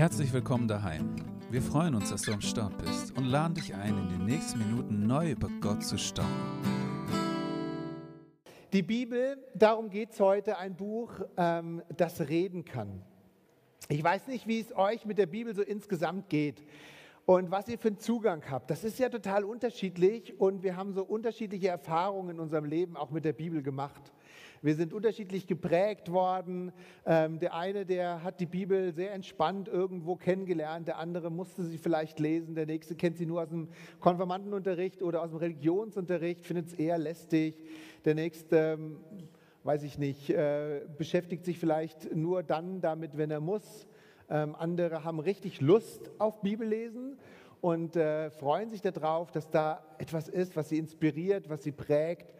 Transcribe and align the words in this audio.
Herzlich 0.00 0.32
willkommen 0.32 0.66
daheim. 0.66 1.14
Wir 1.50 1.60
freuen 1.60 1.94
uns, 1.94 2.08
dass 2.08 2.22
du 2.22 2.32
am 2.32 2.40
Start 2.40 2.72
bist 2.78 3.14
und 3.18 3.26
laden 3.26 3.52
dich 3.52 3.74
ein, 3.74 3.98
in 3.98 4.08
den 4.08 4.24
nächsten 4.24 4.58
Minuten 4.58 5.06
neu 5.06 5.32
über 5.32 5.50
Gott 5.60 5.84
zu 5.84 5.98
staunen. 5.98 6.30
Die 8.72 8.80
Bibel, 8.80 9.36
darum 9.54 9.90
geht 9.90 10.12
es 10.12 10.20
heute, 10.20 10.56
ein 10.56 10.74
Buch, 10.74 11.12
ähm, 11.36 11.82
das 11.94 12.18
reden 12.18 12.64
kann. 12.64 13.02
Ich 13.90 14.02
weiß 14.02 14.28
nicht, 14.28 14.46
wie 14.46 14.60
es 14.60 14.74
euch 14.74 15.04
mit 15.04 15.18
der 15.18 15.26
Bibel 15.26 15.54
so 15.54 15.60
insgesamt 15.60 16.30
geht 16.30 16.64
und 17.26 17.50
was 17.50 17.68
ihr 17.68 17.78
für 17.78 17.88
einen 17.88 17.98
Zugang 17.98 18.42
habt. 18.50 18.70
Das 18.70 18.84
ist 18.84 18.98
ja 18.98 19.10
total 19.10 19.44
unterschiedlich 19.44 20.40
und 20.40 20.62
wir 20.62 20.76
haben 20.76 20.94
so 20.94 21.04
unterschiedliche 21.04 21.68
Erfahrungen 21.68 22.36
in 22.36 22.40
unserem 22.40 22.64
Leben 22.64 22.96
auch 22.96 23.10
mit 23.10 23.26
der 23.26 23.34
Bibel 23.34 23.62
gemacht. 23.62 24.14
Wir 24.62 24.74
sind 24.74 24.92
unterschiedlich 24.92 25.46
geprägt 25.46 26.12
worden. 26.12 26.72
Ähm, 27.06 27.38
der 27.38 27.54
eine, 27.54 27.86
der 27.86 28.22
hat 28.22 28.40
die 28.40 28.46
Bibel 28.46 28.92
sehr 28.92 29.14
entspannt 29.14 29.68
irgendwo 29.68 30.16
kennengelernt, 30.16 30.86
der 30.86 30.98
andere 30.98 31.30
musste 31.30 31.64
sie 31.64 31.78
vielleicht 31.78 32.20
lesen, 32.20 32.54
der 32.54 32.66
nächste 32.66 32.94
kennt 32.94 33.16
sie 33.16 33.24
nur 33.24 33.40
aus 33.40 33.48
dem 33.48 33.68
Konfirmandenunterricht 34.00 35.02
oder 35.02 35.22
aus 35.22 35.30
dem 35.30 35.38
Religionsunterricht, 35.38 36.44
findet 36.44 36.66
es 36.66 36.74
eher 36.74 36.98
lästig. 36.98 37.56
Der 38.04 38.14
nächste, 38.14 38.76
ähm, 38.78 38.98
weiß 39.64 39.82
ich 39.82 39.96
nicht, 39.98 40.28
äh, 40.28 40.82
beschäftigt 40.98 41.46
sich 41.46 41.58
vielleicht 41.58 42.14
nur 42.14 42.42
dann 42.42 42.82
damit, 42.82 43.16
wenn 43.16 43.30
er 43.30 43.40
muss. 43.40 43.86
Ähm, 44.28 44.54
andere 44.54 45.04
haben 45.04 45.20
richtig 45.20 45.62
Lust 45.62 46.10
auf 46.18 46.42
Bibellesen 46.42 47.18
und 47.62 47.96
äh, 47.96 48.30
freuen 48.30 48.68
sich 48.68 48.82
darauf, 48.82 49.30
dass 49.30 49.48
da 49.48 49.82
etwas 49.96 50.28
ist, 50.28 50.54
was 50.54 50.68
sie 50.68 50.76
inspiriert, 50.76 51.48
was 51.48 51.62
sie 51.62 51.72
prägt 51.72 52.34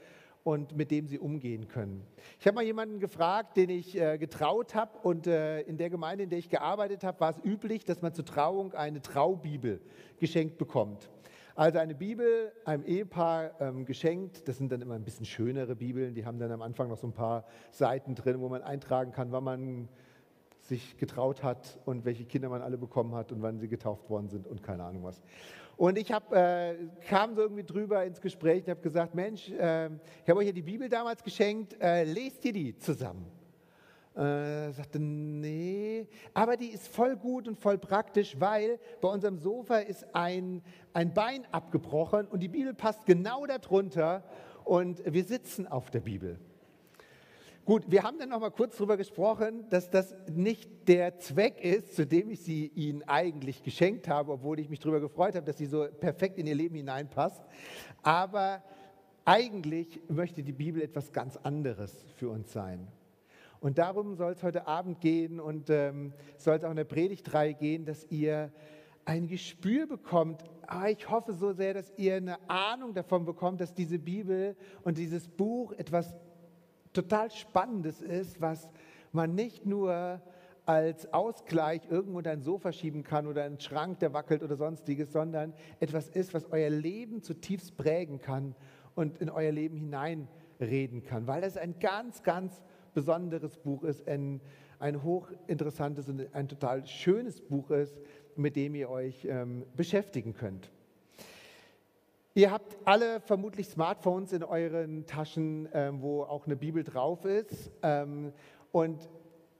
und 0.45 0.77
mit 0.77 0.91
dem 0.91 1.07
sie 1.07 1.19
umgehen 1.19 1.69
können. 1.69 2.03
Ich 2.39 2.47
habe 2.47 2.55
mal 2.55 2.65
jemanden 2.65 2.99
gefragt, 2.99 3.57
den 3.57 3.71
ich 3.71 4.01
äh, 4.01 4.19
getraut 4.19 4.75
habe 4.75 4.99
und 5.03 5.27
äh, 5.27 5.61
in 5.63 5.77
der 5.77 5.91
Gemeinde, 5.91 6.25
in 6.25 6.31
der 6.31 6.39
ich 6.39 6.49
gearbeitet 6.49 7.05
habe, 7.05 7.21
war 7.21 7.31
es 7.31 7.45
üblich, 7.45 7.85
dass 7.85 8.03
man 8.03 8.15
zur 8.15 8.25
Trauung 8.25 8.73
eine 8.75 9.03
Traubibel 9.03 9.81
geschenkt 10.19 10.59
bekommt. 10.59 11.11
Also 11.55 11.79
eine 11.79 11.95
Bibel 11.95 12.53
einem 12.65 12.85
Ehepaar 12.85 13.61
ähm, 13.61 13.85
geschenkt. 13.85 14.49
Das 14.49 14.57
sind 14.57 14.73
dann 14.73 14.81
immer 14.81 14.95
ein 14.95 15.05
bisschen 15.05 15.27
schönere 15.27 15.77
Bibeln. 15.77 16.15
Die 16.15 16.25
haben 16.25 16.39
dann 16.39 16.53
am 16.53 16.63
Anfang 16.63 16.89
noch 16.89 16.97
so 16.97 17.07
ein 17.07 17.13
paar 17.13 17.45
Seiten 17.71 18.15
drin, 18.15 18.41
wo 18.41 18.49
man 18.49 18.63
eintragen 18.63 19.13
kann, 19.13 19.31
wann 19.33 19.45
man 19.45 19.89
sich 20.63 20.97
getraut 20.97 21.43
hat 21.43 21.79
und 21.85 22.05
welche 22.05 22.25
Kinder 22.25 22.49
man 22.49 22.63
alle 22.63 22.79
bekommen 22.79 23.15
hat 23.15 23.33
und 23.33 23.43
wann 23.43 23.59
sie 23.59 23.69
getauft 23.69 24.09
worden 24.09 24.29
sind 24.29 24.47
und 24.47 24.63
keine 24.63 24.85
Ahnung 24.85 25.05
was. 25.05 25.23
Und 25.81 25.97
ich 25.97 26.13
hab, 26.13 26.31
äh, 26.35 26.75
kam 27.09 27.35
so 27.35 27.41
irgendwie 27.41 27.65
drüber 27.65 28.05
ins 28.05 28.21
Gespräch 28.21 28.65
und 28.65 28.69
habe 28.69 28.83
gesagt, 28.83 29.15
Mensch, 29.15 29.49
äh, 29.49 29.87
ich 29.87 30.29
habe 30.29 30.41
euch 30.41 30.49
ja 30.49 30.53
die 30.53 30.61
Bibel 30.61 30.91
damals 30.91 31.25
geschenkt, 31.25 31.75
äh, 31.81 32.05
lest 32.05 32.45
ihr 32.45 32.53
die 32.53 32.77
zusammen? 32.77 33.25
Äh, 34.15 34.73
sagte, 34.73 34.99
nee, 34.99 36.07
aber 36.35 36.59
die 36.59 36.67
ist 36.67 36.87
voll 36.87 37.17
gut 37.17 37.49
und 37.49 37.59
voll 37.59 37.79
praktisch, 37.79 38.39
weil 38.39 38.79
bei 39.01 39.09
unserem 39.09 39.39
Sofa 39.39 39.79
ist 39.79 40.05
ein, 40.15 40.61
ein 40.93 41.15
Bein 41.15 41.47
abgebrochen 41.51 42.27
und 42.27 42.41
die 42.41 42.49
Bibel 42.49 42.75
passt 42.75 43.07
genau 43.07 43.47
darunter 43.47 44.23
und 44.65 45.03
wir 45.11 45.25
sitzen 45.25 45.67
auf 45.67 45.91
der 45.91 46.01
Bibel. 46.01 46.39
Gut, 47.67 47.85
wir 47.91 48.03
haben 48.03 48.19
dann 48.19 48.31
noch 48.31 48.41
mal 48.41 48.51
kurz 48.51 48.77
darüber 48.77 48.97
gesprochen, 48.97 49.69
dass 49.69 49.91
das 49.91 50.15
nicht 50.33 50.89
der 50.89 51.19
Zweck 51.19 51.63
ist, 51.63 51.95
zu 51.95 52.07
dem 52.07 52.31
ich 52.31 52.41
sie 52.41 52.69
ihnen 52.75 53.03
eigentlich 53.03 53.63
geschenkt 53.63 54.09
habe, 54.09 54.33
obwohl 54.33 54.59
ich 54.59 54.71
mich 54.71 54.81
darüber 54.81 54.99
gefreut 54.99 55.35
habe, 55.35 55.45
dass 55.45 55.59
sie 55.59 55.67
so 55.67 55.87
perfekt 56.01 56.39
in 56.39 56.47
ihr 56.47 56.55
Leben 56.55 56.75
hineinpasst. 56.75 57.43
Aber 58.03 58.63
eigentlich 59.27 60.01
möchte 60.09 60.43
die 60.43 60.53
Bibel 60.53 60.83
etwas 60.83 61.13
ganz 61.13 61.37
anderes 61.37 62.07
für 62.17 62.31
uns 62.31 62.51
sein. 62.53 62.89
Und 63.61 63.77
darum 63.77 64.17
soll 64.17 64.33
es 64.33 64.43
heute 64.43 64.67
Abend 64.67 65.03
gehen 65.03 65.39
und 65.39 65.69
ähm, 65.69 66.15
soll 66.39 66.57
es 66.57 66.65
auch 66.65 66.71
in 66.71 66.77
der 66.77 66.85
Predigtreihe 66.85 67.53
gehen, 67.53 67.85
dass 67.85 68.07
ihr 68.11 68.51
ein 69.05 69.29
Gespür 69.29 69.87
bekommt. 69.87 70.43
Ah, 70.67 70.89
ich 70.89 71.11
hoffe 71.11 71.35
so 71.35 71.53
sehr, 71.53 71.75
dass 71.75 71.93
ihr 71.99 72.17
eine 72.17 72.39
Ahnung 72.49 72.95
davon 72.95 73.27
bekommt, 73.27 73.61
dass 73.61 73.75
diese 73.75 73.99
Bibel 73.99 74.57
und 74.83 74.97
dieses 74.97 75.29
Buch 75.29 75.73
etwas 75.73 76.15
total 76.93 77.31
Spannendes 77.31 78.01
ist, 78.01 78.41
was 78.41 78.69
man 79.13 79.35
nicht 79.35 79.67
nur 79.67 80.21
als 80.67 81.13
Ausgleich 81.13 81.83
irgendwo 81.91 82.19
unter 82.19 82.31
ein 82.31 82.43
Sofa 82.43 82.73
schieben 82.73 83.03
kann 83.03 83.27
oder 83.27 83.45
einen 83.45 83.59
Schrank, 83.59 83.99
der 84.01 84.13
wackelt 84.13 84.43
oder 84.43 84.57
sonstiges, 84.57 85.13
sondern 85.13 85.53
etwas 85.81 86.09
ist, 86.09 86.33
was 86.33 86.51
euer 86.53 86.71
Leben 86.71 87.23
zutiefst 87.23 87.77
prägen 87.77 88.21
kann 88.21 88.55
und 88.95 89.19
in 89.19 89.31
euer 89.31 89.53
Leben 89.53 89.77
hineinreden 89.77 91.03
kann, 91.03 91.27
weil 91.27 91.41
das 91.41 91.57
ein 91.57 91.75
ganz, 91.81 92.23
ganz 92.23 92.63
besonderes 92.95 93.57
Buch 93.57 93.83
ist, 93.83 94.07
ein, 94.07 94.41
ein 94.79 95.03
hochinteressantes 95.03 96.09
und 96.09 96.35
ein 96.35 96.49
total 96.49 96.87
schönes 96.87 97.41
Buch 97.41 97.71
ist, 97.71 97.99
mit 98.37 98.57
dem 98.57 98.75
ihr 98.75 98.91
euch 98.91 99.25
ähm, 99.25 99.65
beschäftigen 99.77 100.35
könnt. 100.35 100.71
Ihr 102.33 102.53
habt 102.53 102.79
alle 102.85 103.21
vermutlich 103.21 103.67
Smartphones 103.67 104.33
in 104.33 104.45
euren 104.45 105.05
Taschen, 105.05 105.69
ähm, 105.73 106.01
wo 106.01 106.23
auch 106.23 106.47
eine 106.47 106.55
Bibel 106.55 106.85
drauf 106.85 107.25
ist. 107.25 107.73
Ähm, 107.83 108.33
und 108.71 109.09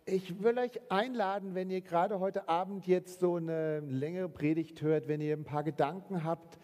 ich 0.07 0.41
will 0.41 0.57
euch 0.57 0.81
einladen, 0.89 1.57
wenn 1.57 1.69
ihr 1.69 1.81
gerade 1.81 2.21
heute 2.21 2.49
Abend 2.49 2.87
jetzt 2.87 3.19
so 3.19 3.37
eine 3.37 3.81
längere 3.81 4.29
Predigt 4.29 4.83
hört, 4.83 5.09
wenn 5.09 5.21
ihr 5.21 5.37
ein 5.37 5.43
paar 5.43 5.65
Gedanken 5.65 6.23
habt 6.23 6.61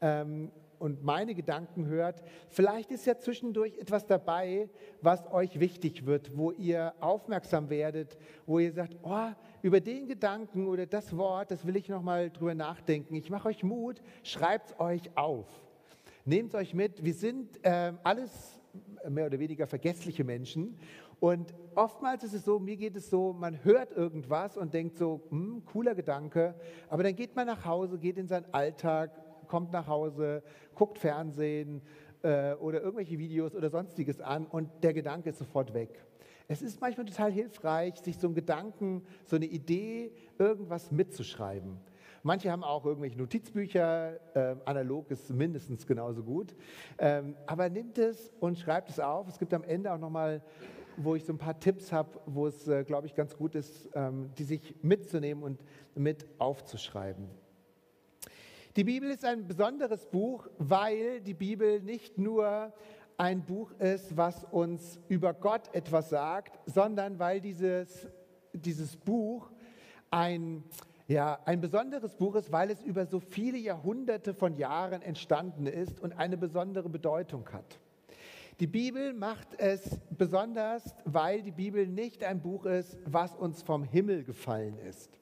ähm, 0.00 0.50
und 0.80 1.04
meine 1.04 1.34
Gedanken 1.34 1.86
hört, 1.86 2.22
vielleicht 2.48 2.90
ist 2.90 3.06
ja 3.06 3.16
zwischendurch 3.16 3.78
etwas 3.78 4.06
dabei, 4.06 4.68
was 5.02 5.30
euch 5.30 5.60
wichtig 5.60 6.06
wird, 6.06 6.36
wo 6.36 6.50
ihr 6.50 6.94
aufmerksam 7.00 7.70
werdet, 7.70 8.16
wo 8.46 8.58
ihr 8.58 8.72
sagt, 8.72 8.96
oh, 9.02 9.28
über 9.62 9.80
den 9.80 10.08
Gedanken 10.08 10.66
oder 10.66 10.86
das 10.86 11.16
Wort, 11.16 11.50
das 11.50 11.66
will 11.66 11.76
ich 11.76 11.88
noch 11.88 12.02
mal 12.02 12.30
drüber 12.30 12.54
nachdenken. 12.54 13.14
Ich 13.14 13.30
mache 13.30 13.48
euch 13.48 13.62
Mut, 13.62 14.00
schreibt 14.22 14.70
es 14.70 14.80
euch 14.80 15.16
auf. 15.16 15.46
Nehmt 16.24 16.54
euch 16.54 16.74
mit. 16.74 17.04
Wir 17.04 17.14
sind 17.14 17.64
äh, 17.64 17.92
alles 18.02 18.58
mehr 19.08 19.26
oder 19.26 19.38
weniger 19.38 19.66
vergessliche 19.66 20.24
Menschen 20.24 20.78
und 21.20 21.52
oftmals 21.74 22.24
ist 22.24 22.32
es 22.32 22.46
so, 22.46 22.58
mir 22.58 22.78
geht 22.78 22.96
es 22.96 23.10
so, 23.10 23.34
man 23.34 23.62
hört 23.62 23.92
irgendwas 23.92 24.56
und 24.56 24.72
denkt 24.72 24.96
so, 24.96 25.20
hm, 25.28 25.62
cooler 25.66 25.94
Gedanke, 25.94 26.54
aber 26.88 27.02
dann 27.02 27.14
geht 27.14 27.36
man 27.36 27.46
nach 27.46 27.66
Hause, 27.66 27.98
geht 27.98 28.16
in 28.16 28.26
seinen 28.26 28.46
Alltag, 28.54 29.10
kommt 29.50 29.72
nach 29.72 29.88
Hause, 29.88 30.42
guckt 30.76 30.98
Fernsehen 30.98 31.82
äh, 32.22 32.54
oder 32.54 32.80
irgendwelche 32.80 33.18
Videos 33.18 33.56
oder 33.56 33.68
sonstiges 33.68 34.20
an 34.20 34.46
und 34.46 34.70
der 34.82 34.94
Gedanke 34.94 35.30
ist 35.30 35.38
sofort 35.38 35.74
weg. 35.74 36.04
Es 36.46 36.62
ist 36.62 36.80
manchmal 36.80 37.06
total 37.06 37.32
hilfreich, 37.32 37.96
sich 37.96 38.16
so 38.16 38.28
einen 38.28 38.34
Gedanken, 38.34 39.02
so 39.24 39.36
eine 39.36 39.46
Idee, 39.46 40.12
irgendwas 40.38 40.92
mitzuschreiben. 40.92 41.78
Manche 42.22 42.50
haben 42.50 42.62
auch 42.62 42.84
irgendwelche 42.84 43.18
Notizbücher, 43.18 44.20
äh, 44.34 44.56
analog 44.66 45.10
ist 45.10 45.30
mindestens 45.30 45.86
genauso 45.86 46.22
gut. 46.22 46.54
Ähm, 46.98 47.34
aber 47.46 47.68
nimmt 47.70 47.98
es 47.98 48.30
und 48.40 48.58
schreibt 48.58 48.90
es 48.90 49.00
auf. 49.00 49.26
Es 49.26 49.38
gibt 49.38 49.52
am 49.54 49.64
Ende 49.64 49.92
auch 49.92 49.98
nochmal, 49.98 50.42
wo 50.96 51.14
ich 51.14 51.24
so 51.24 51.32
ein 51.32 51.38
paar 51.38 51.58
Tipps 51.58 51.90
habe, 51.92 52.20
wo 52.26 52.46
es, 52.46 52.68
äh, 52.68 52.84
glaube 52.84 53.06
ich, 53.06 53.14
ganz 53.14 53.36
gut 53.36 53.54
ist, 53.54 53.88
ähm, 53.94 54.30
die 54.38 54.44
sich 54.44 54.74
mitzunehmen 54.82 55.42
und 55.42 55.64
mit 55.94 56.26
aufzuschreiben. 56.38 57.39
Die 58.76 58.84
Bibel 58.84 59.10
ist 59.10 59.24
ein 59.24 59.48
besonderes 59.48 60.06
Buch, 60.06 60.46
weil 60.58 61.20
die 61.22 61.34
Bibel 61.34 61.80
nicht 61.80 62.18
nur 62.18 62.72
ein 63.16 63.44
Buch 63.44 63.72
ist, 63.80 64.16
was 64.16 64.44
uns 64.44 65.00
über 65.08 65.34
Gott 65.34 65.74
etwas 65.74 66.10
sagt, 66.10 66.56
sondern 66.66 67.18
weil 67.18 67.40
dieses, 67.40 68.06
dieses 68.52 68.96
Buch 68.96 69.50
ein, 70.10 70.62
ja, 71.08 71.40
ein 71.46 71.60
besonderes 71.60 72.14
Buch 72.14 72.36
ist, 72.36 72.52
weil 72.52 72.70
es 72.70 72.80
über 72.82 73.06
so 73.06 73.18
viele 73.18 73.58
Jahrhunderte 73.58 74.34
von 74.34 74.56
Jahren 74.56 75.02
entstanden 75.02 75.66
ist 75.66 76.00
und 76.00 76.12
eine 76.12 76.36
besondere 76.36 76.88
Bedeutung 76.88 77.52
hat. 77.52 77.80
Die 78.60 78.68
Bibel 78.68 79.14
macht 79.14 79.48
es 79.58 79.98
besonders, 80.16 80.94
weil 81.04 81.42
die 81.42 81.50
Bibel 81.50 81.88
nicht 81.88 82.22
ein 82.22 82.40
Buch 82.40 82.66
ist, 82.66 82.98
was 83.04 83.34
uns 83.34 83.62
vom 83.62 83.82
Himmel 83.82 84.22
gefallen 84.22 84.78
ist. 84.78 85.19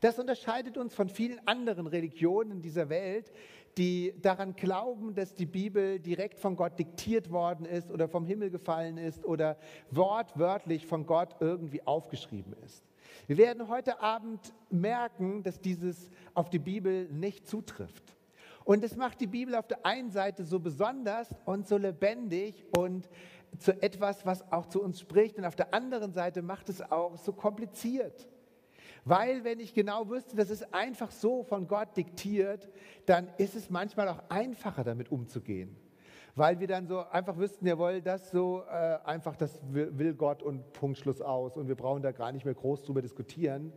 Das 0.00 0.18
unterscheidet 0.18 0.76
uns 0.76 0.94
von 0.94 1.08
vielen 1.08 1.40
anderen 1.46 1.86
Religionen 1.86 2.62
dieser 2.62 2.88
Welt, 2.88 3.32
die 3.78 4.14
daran 4.22 4.56
glauben, 4.56 5.14
dass 5.14 5.34
die 5.34 5.46
Bibel 5.46 5.98
direkt 5.98 6.38
von 6.38 6.56
Gott 6.56 6.78
diktiert 6.78 7.30
worden 7.30 7.66
ist 7.66 7.90
oder 7.90 8.08
vom 8.08 8.24
Himmel 8.24 8.50
gefallen 8.50 8.96
ist 8.96 9.24
oder 9.24 9.58
wortwörtlich 9.90 10.86
von 10.86 11.06
Gott 11.06 11.36
irgendwie 11.40 11.86
aufgeschrieben 11.86 12.54
ist. 12.64 12.84
Wir 13.26 13.38
werden 13.38 13.68
heute 13.68 14.00
Abend 14.00 14.52
merken, 14.70 15.42
dass 15.42 15.60
dieses 15.60 16.10
auf 16.34 16.48
die 16.48 16.58
Bibel 16.58 17.06
nicht 17.10 17.46
zutrifft. 17.46 18.16
Und 18.64 18.82
es 18.82 18.96
macht 18.96 19.20
die 19.20 19.26
Bibel 19.26 19.54
auf 19.54 19.66
der 19.66 19.84
einen 19.86 20.10
Seite 20.10 20.44
so 20.44 20.58
besonders 20.58 21.28
und 21.44 21.68
so 21.68 21.76
lebendig 21.76 22.64
und 22.76 23.08
zu 23.58 23.80
etwas, 23.80 24.26
was 24.26 24.50
auch 24.50 24.66
zu 24.66 24.82
uns 24.82 25.00
spricht. 25.00 25.38
Und 25.38 25.44
auf 25.44 25.54
der 25.54 25.72
anderen 25.72 26.12
Seite 26.12 26.42
macht 26.42 26.68
es 26.68 26.82
auch 26.82 27.16
so 27.16 27.32
kompliziert. 27.32 28.26
Weil 29.06 29.44
wenn 29.44 29.60
ich 29.60 29.72
genau 29.72 30.10
wüsste, 30.10 30.34
das 30.34 30.50
ist 30.50 30.74
einfach 30.74 31.12
so 31.12 31.44
von 31.44 31.68
Gott 31.68 31.96
diktiert, 31.96 32.68
dann 33.06 33.28
ist 33.38 33.54
es 33.54 33.70
manchmal 33.70 34.08
auch 34.08 34.20
einfacher 34.28 34.82
damit 34.82 35.12
umzugehen. 35.12 35.76
Weil 36.34 36.58
wir 36.58 36.66
dann 36.66 36.88
so 36.88 36.98
einfach 37.06 37.38
wüssten, 37.38 37.68
jawohl, 37.68 38.02
das 38.02 38.32
so 38.32 38.64
äh, 38.68 38.98
einfach, 39.04 39.36
das 39.36 39.62
will 39.70 40.12
Gott 40.14 40.42
und 40.42 40.72
Punkt 40.72 40.98
Schluss 40.98 41.22
aus 41.22 41.56
und 41.56 41.68
wir 41.68 41.76
brauchen 41.76 42.02
da 42.02 42.10
gar 42.10 42.32
nicht 42.32 42.44
mehr 42.44 42.54
groß 42.54 42.82
drüber 42.82 43.00
diskutieren. 43.00 43.72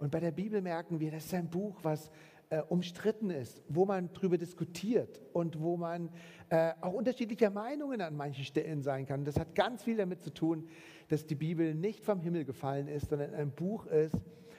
Und 0.00 0.10
bei 0.10 0.18
der 0.18 0.32
Bibel 0.32 0.60
merken 0.60 0.98
wir, 0.98 1.12
das 1.12 1.26
ist 1.26 1.34
ein 1.34 1.48
Buch, 1.48 1.78
was 1.84 2.10
äh, 2.50 2.60
umstritten 2.62 3.30
ist, 3.30 3.62
wo 3.68 3.86
man 3.86 4.10
darüber 4.14 4.36
diskutiert 4.36 5.22
und 5.32 5.60
wo 5.60 5.76
man 5.76 6.10
äh, 6.48 6.72
auch 6.80 6.92
unterschiedlicher 6.92 7.50
Meinungen 7.50 8.00
an 8.00 8.16
manchen 8.16 8.44
Stellen 8.44 8.82
sein 8.82 9.06
kann. 9.06 9.24
Das 9.24 9.38
hat 9.38 9.54
ganz 9.54 9.84
viel 9.84 9.96
damit 9.96 10.22
zu 10.22 10.34
tun, 10.34 10.68
dass 11.06 11.24
die 11.24 11.36
Bibel 11.36 11.72
nicht 11.72 12.04
vom 12.04 12.20
Himmel 12.20 12.44
gefallen 12.44 12.88
ist, 12.88 13.10
sondern 13.10 13.32
ein 13.32 13.52
Buch 13.52 13.86
ist, 13.86 14.16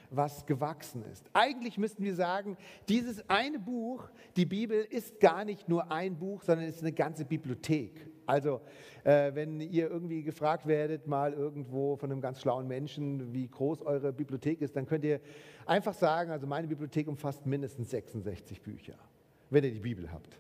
was 0.10 0.46
gewachsen 0.46 1.04
ist. 1.12 1.30
Eigentlich 1.34 1.78
müssten 1.78 2.04
wir 2.04 2.16
sagen, 2.16 2.58
dieses 2.88 3.28
eine 3.30 3.60
Buch, 3.60 4.10
die 4.36 4.46
Bibel, 4.46 4.86
ist 4.90 5.20
gar 5.20 5.46
nicht 5.46 5.68
nur 5.68 5.92
ein 5.92 6.18
Buch, 6.18 6.44
sondern 6.44 6.68
ist 6.68 6.82
eine 6.82 6.94
ganze 6.94 7.26
Bibliothek. 7.26 8.08
Also, 8.26 8.62
äh, 9.04 9.34
wenn 9.34 9.62
ihr 9.62 9.90
irgendwie 9.90 10.24
gefragt 10.24 10.68
werdet, 10.68 11.08
mal 11.08 11.34
irgendwo 11.34 11.96
von 11.96 12.12
einem 12.12 12.22
ganz 12.22 12.42
schlauen 12.42 12.68
Menschen, 12.68 13.34
wie 13.34 13.48
groß 13.48 13.82
eure 13.84 14.12
Bibliothek 14.12 14.62
ist, 14.62 14.76
dann 14.76 14.86
könnt 14.86 15.06
ihr 15.06 15.22
einfach 15.66 15.94
sagen, 15.94 16.32
also 16.32 16.46
meine 16.46 16.68
Bibliothek 16.68 17.08
umfasst 17.08 17.46
mindestens 17.46 17.90
66 17.90 18.62
Bücher, 18.62 18.96
wenn 19.50 19.64
ihr 19.64 19.72
die 19.72 19.80
Bibel 19.80 20.12
habt. 20.12 20.38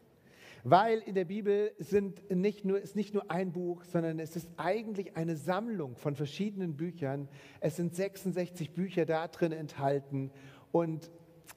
Weil 0.70 1.00
in 1.00 1.16
der 1.16 1.24
Bibel 1.24 1.72
sind 1.80 2.30
nicht 2.30 2.66
nur, 2.66 2.82
ist 2.82 2.98
nicht 2.98 3.14
nur 3.14 3.32
ein 3.32 3.54
Buch, 3.54 3.86
sondern 3.86 4.20
es 4.20 4.36
ist 4.36 4.50
eigentlich 4.58 5.16
eine 5.16 5.38
Sammlung 5.38 5.96
von 5.96 6.14
verschiedenen 6.14 6.76
Büchern. 6.76 7.30
Es 7.62 7.78
sind 7.78 7.96
66 7.96 8.72
Bücher 8.72 9.06
da 9.06 9.30
drin 9.30 9.54
enthalten 9.54 10.30
und 10.74 11.10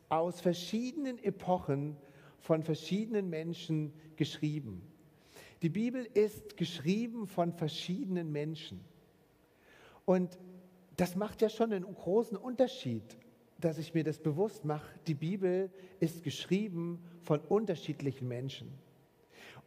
aus 0.09 0.41
verschiedenen 0.41 1.19
Epochen 1.25 1.97
von 2.39 2.63
verschiedenen 2.63 3.29
Menschen 3.29 3.93
geschrieben. 4.15 4.81
Die 5.63 5.71
Bibel 5.71 6.07
ist 6.15 6.57
geschrieben 6.57 7.27
von 7.27 7.53
verschiedenen 7.53 8.31
Menschen. 8.31 8.85
Und 10.05 10.39
das 10.97 11.17
macht 11.17 11.43
ja 11.43 11.49
schon 11.49 11.73
einen 11.73 11.93
großen 11.93 12.37
Unterschied, 12.37 13.19
dass 13.59 13.77
ich 13.77 13.93
mir 13.93 14.05
das 14.05 14.21
bewusst 14.21 14.65
mache. 14.65 14.89
Die 15.09 15.15
Bibel 15.15 15.69
ist 15.99 16.23
geschrieben 16.23 17.03
von 17.23 17.41
unterschiedlichen 17.41 18.29
Menschen. 18.29 18.71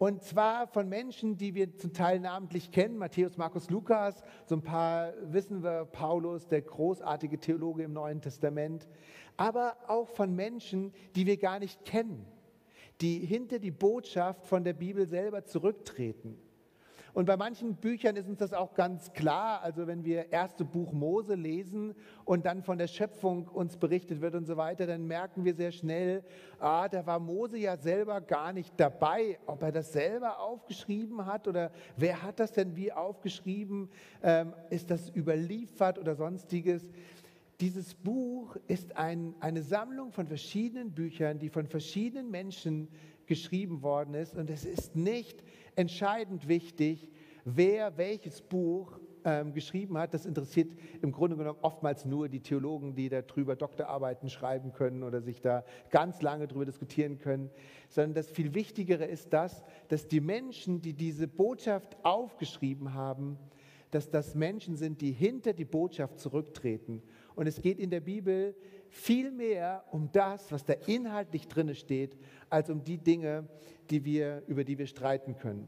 Und 0.04 0.22
zwar 0.22 0.68
von 0.68 0.90
Menschen, 0.90 1.38
die 1.38 1.56
wir 1.56 1.78
zum 1.78 1.94
Teil 1.94 2.20
namentlich 2.20 2.72
kennen, 2.72 2.98
Matthäus, 2.98 3.38
Markus, 3.38 3.70
Lukas, 3.70 4.22
so 4.46 4.56
ein 4.56 4.62
paar 4.62 5.14
wissen 5.22 5.64
wir, 5.64 5.86
Paulus, 5.86 6.46
der 6.46 6.62
großartige 6.62 7.40
Theologe 7.40 7.84
im 7.84 7.94
Neuen 7.94 8.20
Testament, 8.20 8.86
aber 9.38 9.78
auch 9.88 10.10
von 10.10 10.36
Menschen, 10.36 10.92
die 11.16 11.26
wir 11.26 11.38
gar 11.38 11.58
nicht 11.60 11.86
kennen 11.86 12.26
die 13.02 13.20
hinter 13.20 13.60
die 13.60 13.72
Botschaft 13.72 14.46
von 14.46 14.64
der 14.64 14.74
Bibel 14.74 15.08
selber 15.08 15.44
zurücktreten. 15.44 16.38
Und 17.14 17.26
bei 17.26 17.38
manchen 17.38 17.76
Büchern 17.76 18.16
ist 18.16 18.28
uns 18.28 18.40
das 18.40 18.54
auch 18.54 18.74
ganz 18.74 19.14
klar. 19.14 19.62
Also 19.62 19.86
wenn 19.86 20.04
wir 20.04 20.32
erste 20.32 20.66
Buch 20.66 20.92
Mose 20.94 21.36
lesen 21.36 21.94
und 22.26 22.46
dann 22.46 22.64
von 22.64 22.80
der 22.80 22.88
Schöpfung 22.88 23.48
uns 23.48 23.78
berichtet 23.78 24.20
wird 24.20 24.34
und 24.34 24.46
so 24.46 24.58
weiter, 24.58 24.88
dann 24.88 25.06
merken 25.06 25.46
wir 25.46 25.54
sehr 25.54 25.72
schnell, 25.72 26.24
ah, 26.60 26.90
da 26.90 27.06
war 27.06 27.20
Mose 27.20 27.58
ja 27.58 27.78
selber 27.78 28.20
gar 28.20 28.52
nicht 28.52 28.74
dabei. 28.78 29.38
Ob 29.46 29.62
er 29.62 29.72
das 29.72 29.94
selber 29.94 30.40
aufgeschrieben 30.40 31.28
hat 31.28 31.48
oder 31.48 31.72
wer 31.98 32.24
hat 32.24 32.40
das 32.40 32.52
denn 32.52 32.76
wie 32.76 32.92
aufgeschrieben? 32.92 33.90
Ähm, 34.24 34.54
ist 34.72 34.90
das 34.90 35.16
überliefert 35.16 36.00
oder 36.00 36.16
sonstiges? 36.16 36.90
Dieses 37.62 37.94
Buch 37.94 38.58
ist 38.68 38.98
ein, 38.98 39.36
eine 39.40 39.62
Sammlung 39.62 40.12
von 40.12 40.26
verschiedenen 40.26 40.92
Büchern, 40.92 41.38
die 41.38 41.50
von 41.50 41.68
verschiedenen 41.68 42.32
Menschen 42.32 42.88
geschrieben 43.28 43.84
worden 43.84 44.16
ist. 44.16 44.36
Und 44.36 44.50
es 44.50 44.66
ist 44.66 44.96
nicht 44.96 45.44
entscheidend 45.76 46.48
wichtig, 46.48 47.10
wer 47.46 47.98
welches 47.98 48.42
Buch 48.42 49.00
ähm, 49.26 49.54
geschrieben 49.54 49.98
hat. 49.98 50.14
Das 50.14 50.26
interessiert 50.26 50.72
im 51.02 51.12
Grunde 51.12 51.38
genommen 51.38 51.60
oftmals 51.62 52.06
nur 52.06 52.30
die 52.30 52.42
Theologen, 52.42 52.96
die 52.96 53.10
darüber 53.10 53.56
Doktorarbeiten 53.56 54.30
schreiben 54.30 54.74
können 54.74 55.04
oder 55.04 55.22
sich 55.22 55.42
da 55.42 55.64
ganz 55.90 56.22
lange 56.22 56.48
darüber 56.48 56.66
diskutieren 56.66 57.20
können. 57.20 57.50
Sondern 57.90 58.14
das 58.14 58.30
viel 58.30 58.54
Wichtigere 58.54 59.06
ist 59.06 59.34
das, 59.34 59.64
dass 59.88 60.08
die 60.08 60.22
Menschen, 60.22 60.82
die 60.82 60.94
diese 60.94 61.28
Botschaft 61.28 61.98
aufgeschrieben 62.04 62.94
haben, 62.94 63.38
dass 63.92 64.10
das 64.10 64.36
Menschen 64.36 64.76
sind, 64.76 65.02
die 65.02 65.12
hinter 65.12 65.54
die 65.54 65.66
Botschaft 65.66 66.20
zurücktreten 66.20 67.04
und 67.36 67.48
es 67.48 67.62
geht 67.62 67.80
in 67.80 67.90
der 67.90 68.02
Bibel 68.02 68.56
viel 68.94 69.32
mehr 69.32 69.84
um 69.92 70.12
das, 70.12 70.52
was 70.52 70.64
da 70.64 70.74
inhaltlich 70.86 71.48
drin 71.48 71.74
steht, 71.74 72.16
als 72.50 72.70
um 72.70 72.84
die 72.84 73.00
Dinge, 73.00 73.48
die 73.90 74.06
wir, 74.06 74.44
über 74.48 74.64
die 74.64 74.78
wir 74.78 74.86
streiten 74.86 75.36
können. 75.36 75.68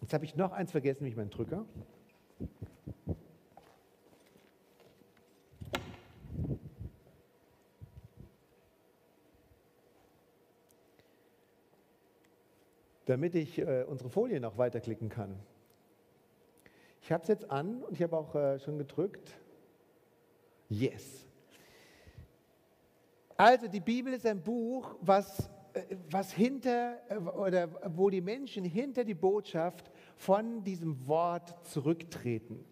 Jetzt 0.00 0.12
habe 0.12 0.24
ich 0.24 0.34
noch 0.34 0.50
eins 0.50 0.72
vergessen, 0.72 1.04
nämlich 1.04 1.16
meinen 1.16 1.30
Drücker. 1.30 1.64
Damit 13.06 13.36
ich 13.36 13.58
äh, 13.58 13.84
unsere 13.86 14.10
Folie 14.10 14.40
noch 14.40 14.58
weiterklicken 14.58 15.08
kann. 15.08 15.38
Ich 17.02 17.12
habe 17.12 17.22
es 17.22 17.28
jetzt 17.28 17.50
an 17.50 17.82
und 17.84 17.94
ich 17.94 18.02
habe 18.02 18.16
auch 18.16 18.34
äh, 18.34 18.58
schon 18.58 18.78
gedrückt. 18.78 19.32
Yes. 20.68 21.26
Also 23.42 23.66
die 23.66 23.80
Bibel 23.80 24.12
ist 24.12 24.24
ein 24.24 24.40
Buch, 24.40 24.94
was, 25.00 25.50
äh, 25.72 25.96
was 26.08 26.32
hinter 26.32 26.98
äh, 27.08 27.16
oder 27.16 27.68
wo 27.96 28.08
die 28.08 28.20
Menschen 28.20 28.62
hinter 28.62 29.02
die 29.02 29.14
Botschaft 29.14 29.90
von 30.14 30.62
diesem 30.62 31.08
Wort 31.08 31.52
zurücktreten. 31.66 32.64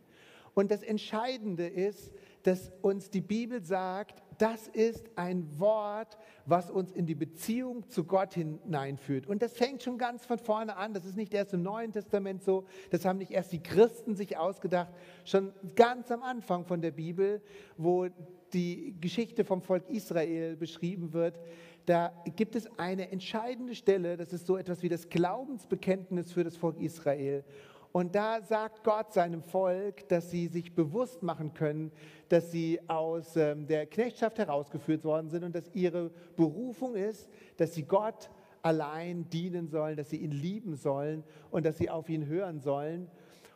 Und 0.55 0.71
das 0.71 0.85
Entscheidende 0.85 1.67
ist, 1.67 2.13
dass 2.45 2.71
uns 2.83 3.11
die 3.11 3.21
Bibel 3.21 3.65
sagt, 3.65 4.23
das 4.39 4.69
ist 4.69 5.11
ein 5.17 5.59
Wort, 5.59 6.17
was 6.47 6.71
uns 6.71 6.93
in 6.93 7.05
die 7.05 7.17
Beziehung 7.17 7.89
zu 7.89 8.05
Gott 8.05 8.35
hineinführt. 8.35 9.27
Und 9.27 9.43
das 9.43 9.55
fängt 9.55 9.83
schon 9.83 9.99
ganz 9.99 10.25
von 10.25 10.39
vorne 10.39 10.77
an. 10.77 10.95
Das 10.95 11.05
ist 11.05 11.17
nicht 11.17 11.35
erst 11.35 11.53
im 11.53 11.65
Neuen 11.65 11.91
Testament 11.91 12.45
so. 12.45 12.65
Das 12.93 13.05
haben 13.05 13.19
nicht 13.19 13.33
erst 13.33 13.51
die 13.51 13.63
Christen 13.63 14.15
sich 14.15 14.39
ausgedacht. 14.39 14.93
Schon 15.25 15.53
ganz 15.75 16.13
am 16.13 16.23
Anfang 16.23 16.65
von 16.65 16.81
der 16.81 16.93
Bibel, 16.93 17.43
wo 17.77 18.07
die 18.53 18.95
Geschichte 19.01 19.45
vom 19.45 19.63
Volk 19.63 19.89
Israel 19.89 20.57
beschrieben 20.57 21.13
wird, 21.13 21.39
da 21.87 22.13
gibt 22.37 22.57
es 22.57 22.69
eine 22.79 23.11
entscheidende 23.11 23.75
Stelle, 23.75 24.17
das 24.17 24.33
ist 24.33 24.47
so 24.47 24.57
etwas 24.57 24.83
wie 24.83 24.89
das 24.89 25.09
Glaubensbekenntnis 25.09 26.33
für 26.33 26.45
das 26.45 26.57
Volk 26.57 26.79
Israel. 26.81 27.45
Und 27.93 28.15
da 28.15 28.41
sagt 28.41 28.85
Gott 28.85 29.13
seinem 29.13 29.43
Volk, 29.43 30.09
dass 30.09 30.31
sie 30.31 30.47
sich 30.47 30.75
bewusst 30.75 31.23
machen 31.23 31.55
können, 31.55 31.91
dass 32.29 32.53
sie 32.53 32.79
aus 32.89 33.37
ähm, 33.37 33.67
der 33.67 33.87
Knechtschaft 33.87 34.39
herausgeführt 34.39 35.05
worden 35.05 35.29
sind 35.29 35.43
und 35.43 35.55
dass 35.55 35.71
ihre 35.75 36.11
Berufung 36.37 36.95
ist, 36.95 37.29
dass 37.57 37.75
sie 37.75 37.83
Gott 37.83 38.31
allein 38.63 39.29
dienen 39.31 39.69
sollen, 39.69 39.97
dass 39.97 40.11
sie 40.11 40.19
ihn 40.19 40.31
lieben 40.31 40.77
sollen 40.77 41.25
und 41.51 41.67
dass 41.67 41.79
sie 41.79 41.91
auf 41.91 42.09
ihn 42.09 42.27
hören 42.27 42.61
sollen. 42.61 43.09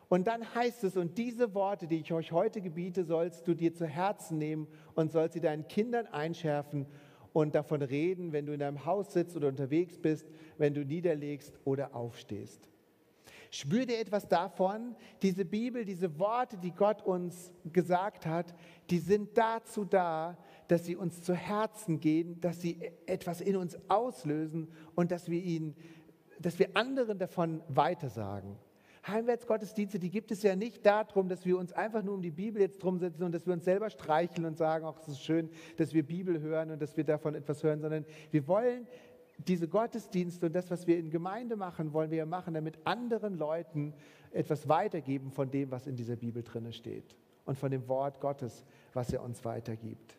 Und 0.07 0.27
dann 0.27 0.53
heißt 0.53 0.83
es, 0.83 0.97
und 0.97 1.17
diese 1.17 1.53
Worte, 1.53 1.87
die 1.87 1.99
ich 1.99 2.13
euch 2.13 2.31
heute 2.31 2.61
gebiete, 2.61 3.03
sollst 3.05 3.47
du 3.47 3.53
dir 3.53 3.73
zu 3.73 3.85
Herzen 3.87 4.37
nehmen 4.37 4.67
und 4.93 5.11
sollst 5.11 5.33
sie 5.33 5.41
deinen 5.41 5.67
Kindern 5.67 6.07
einschärfen 6.07 6.85
und 7.33 7.55
davon 7.55 7.81
reden, 7.81 8.31
wenn 8.31 8.45
du 8.45 8.53
in 8.53 8.59
deinem 8.59 8.85
Haus 8.85 9.13
sitzt 9.13 9.35
oder 9.35 9.47
unterwegs 9.47 9.97
bist, 9.97 10.27
wenn 10.57 10.73
du 10.73 10.85
niederlegst 10.85 11.59
oder 11.65 11.95
aufstehst. 11.95 12.69
Spür 13.51 13.85
dir 13.85 13.99
etwas 13.99 14.27
davon, 14.27 14.95
diese 15.21 15.45
Bibel, 15.45 15.85
diese 15.85 16.19
Worte, 16.19 16.57
die 16.57 16.71
Gott 16.71 17.01
uns 17.05 17.51
gesagt 17.71 18.25
hat, 18.25 18.53
die 18.89 18.99
sind 18.99 19.37
dazu 19.37 19.85
da, 19.85 20.37
dass 20.67 20.85
sie 20.85 20.95
uns 20.95 21.21
zu 21.21 21.33
Herzen 21.33 21.99
gehen, 21.99 22.39
dass 22.41 22.61
sie 22.61 22.79
etwas 23.05 23.41
in 23.41 23.55
uns 23.55 23.77
auslösen 23.87 24.67
und 24.95 25.11
dass 25.11 25.29
wir 25.29 25.41
ihnen, 25.41 25.75
dass 26.39 26.59
wir 26.59 26.69
anderen 26.73 27.17
davon 27.17 27.61
weitersagen. 27.67 28.57
Heimwärtsgottesdienste, 29.07 29.99
die 29.99 30.09
gibt 30.09 30.31
es 30.31 30.41
ja 30.41 30.55
nicht 30.55 30.85
darum, 30.85 31.29
dass 31.29 31.45
wir 31.45 31.57
uns 31.57 31.73
einfach 31.73 32.03
nur 32.03 32.15
um 32.15 32.21
die 32.21 32.31
Bibel 32.31 32.61
jetzt 32.61 32.81
drum 32.81 32.97
setzen 32.97 33.23
und 33.23 33.31
dass 33.33 33.45
wir 33.45 33.53
uns 33.53 33.65
selber 33.65 33.89
streicheln 33.89 34.45
und 34.45 34.57
sagen, 34.57 34.85
ach, 34.85 34.99
es 35.01 35.09
ist 35.09 35.21
schön, 35.21 35.49
dass 35.77 35.93
wir 35.93 36.03
Bibel 36.03 36.39
hören 36.39 36.71
und 36.71 36.81
dass 36.81 36.97
wir 36.97 37.03
davon 37.03 37.35
etwas 37.35 37.63
hören, 37.63 37.81
sondern 37.81 38.05
wir 38.31 38.47
wollen 38.47 38.87
diese 39.37 39.67
Gottesdienste 39.67 40.45
und 40.45 40.53
das, 40.53 40.71
was 40.71 40.87
wir 40.87 40.97
in 40.97 41.09
Gemeinde 41.09 41.55
machen, 41.55 41.93
wollen 41.93 42.09
wir 42.09 42.19
ja 42.19 42.25
machen, 42.25 42.53
damit 42.53 42.79
anderen 42.85 43.37
Leuten 43.37 43.93
etwas 44.31 44.67
weitergeben 44.67 45.31
von 45.31 45.51
dem, 45.51 45.71
was 45.71 45.87
in 45.87 45.95
dieser 45.95 46.15
Bibel 46.15 46.41
drin 46.41 46.71
steht 46.71 47.15
und 47.45 47.57
von 47.57 47.71
dem 47.71 47.87
Wort 47.87 48.19
Gottes, 48.21 48.65
was 48.93 49.11
er 49.11 49.23
uns 49.23 49.43
weitergibt. 49.45 50.17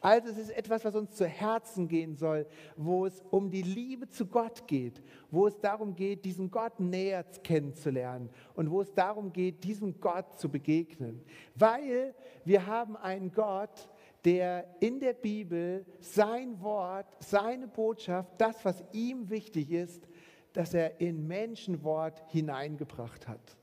Also 0.00 0.28
es 0.28 0.38
ist 0.38 0.50
etwas, 0.50 0.84
was 0.84 0.94
uns 0.94 1.12
zu 1.12 1.26
Herzen 1.26 1.88
gehen 1.88 2.16
soll, 2.16 2.46
wo 2.76 3.06
es 3.06 3.22
um 3.30 3.50
die 3.50 3.62
Liebe 3.62 4.08
zu 4.08 4.26
Gott 4.26 4.66
geht, 4.66 5.02
wo 5.30 5.46
es 5.46 5.58
darum 5.60 5.94
geht, 5.94 6.24
diesen 6.24 6.50
Gott 6.50 6.78
näher 6.78 7.24
kennenzulernen 7.42 8.30
und 8.54 8.70
wo 8.70 8.80
es 8.80 8.92
darum 8.94 9.32
geht, 9.32 9.64
diesem 9.64 10.00
Gott 10.00 10.38
zu 10.38 10.48
begegnen. 10.48 11.22
Weil 11.54 12.14
wir 12.44 12.66
haben 12.66 12.96
einen 12.96 13.32
Gott, 13.32 13.88
der 14.24 14.66
in 14.80 15.00
der 15.00 15.12
Bibel 15.14 15.86
sein 16.00 16.60
Wort, 16.60 17.06
seine 17.20 17.68
Botschaft, 17.68 18.32
das, 18.38 18.64
was 18.64 18.84
ihm 18.92 19.30
wichtig 19.30 19.70
ist, 19.70 20.08
dass 20.52 20.74
er 20.74 21.00
in 21.00 21.26
Menschenwort 21.26 22.22
hineingebracht 22.28 23.28
hat. 23.28 23.57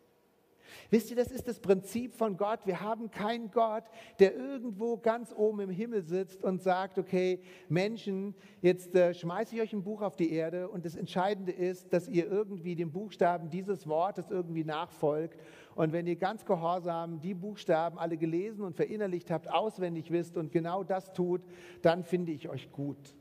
Wisst 0.90 1.10
ihr, 1.10 1.16
das 1.16 1.32
ist 1.32 1.48
das 1.48 1.60
Prinzip 1.60 2.14
von 2.14 2.38
Gott. 2.38 2.60
Wir 2.66 2.82
haben 2.82 3.10
keinen 3.10 3.50
Gott, 3.52 3.84
der 4.20 4.36
irgendwo 4.36 4.98
ganz 4.98 5.34
oben 5.36 5.62
im 5.62 5.70
Himmel 5.70 6.04
sitzt 6.04 6.44
und 6.44 6.62
sagt, 6.62 7.00
okay, 7.00 7.40
Menschen, 7.70 8.36
jetzt 8.62 8.96
äh, 8.96 9.14
schmeiße 9.14 9.56
ich 9.56 9.62
euch 9.62 9.74
ein 9.74 9.84
Buch 9.84 10.02
auf 10.02 10.16
die 10.16 10.32
Erde 10.32 10.70
und 10.70 10.86
das 10.86 10.96
Entscheidende 10.96 11.52
ist, 11.52 11.92
dass 11.92 12.08
ihr 12.08 12.30
irgendwie 12.30 12.76
den 12.76 12.92
Buchstaben 12.92 13.50
dieses 13.50 13.88
Wortes 13.88 14.30
irgendwie 14.30 14.64
nachfolgt. 14.64 15.40
Und 15.76 15.92
wenn 15.92 16.08
ihr 16.08 16.16
ganz 16.16 16.46
gehorsam 16.46 17.20
die 17.20 17.34
Buchstaben 17.34 17.98
alle 17.98 18.18
gelesen 18.18 18.64
und 18.64 18.76
verinnerlicht 18.76 19.32
habt, 19.32 19.52
auswendig 19.52 20.12
wisst 20.12 20.38
und 20.38 20.52
genau 20.52 20.84
das 20.84 21.12
tut, 21.14 21.42
dann 21.82 22.04
finde 22.04 22.32
ich 22.32 22.48
euch 22.48 22.72
gut 22.72 23.16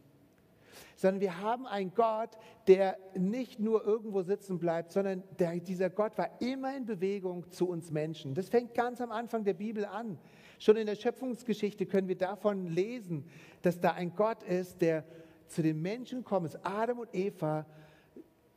sondern 0.97 1.21
wir 1.21 1.41
haben 1.41 1.67
einen 1.67 1.95
Gott, 1.95 2.31
der 2.67 2.97
nicht 3.15 3.61
nur 3.61 3.85
irgendwo 3.85 4.23
sitzen 4.23 4.59
bleibt, 4.59 4.93
sondern 4.93 5.23
der, 5.39 5.59
dieser 5.61 5.91
Gott 5.91 6.17
war 6.19 6.41
immer 6.41 6.77
in 6.77 6.87
Bewegung 6.87 7.51
zu 7.51 7.69
uns 7.69 7.91
Menschen. 7.91 8.35
Das 8.35 8.49
fängt 8.49 8.75
ganz 8.75 9.01
am 9.01 9.11
Anfang 9.11 9.45
der 9.45 9.55
Bibel 9.55 9.85
an. 9.85 10.19
Schon 10.59 10.77
in 10.77 10.87
der 10.87 10.97
Schöpfungsgeschichte 10.97 11.87
können 11.87 12.09
wir 12.09 12.17
davon 12.17 12.67
lesen, 12.67 13.25
dass 13.63 13.81
da 13.81 13.93
ein 13.93 14.15
Gott 14.15 14.43
ist, 14.43 14.81
der 14.81 15.05
zu 15.47 15.63
den 15.63 15.81
Menschen 15.83 16.25
kommt, 16.25 16.47
ist 16.47 16.59
Adam 16.63 17.01
und 17.01 17.15
Eva 17.15 17.67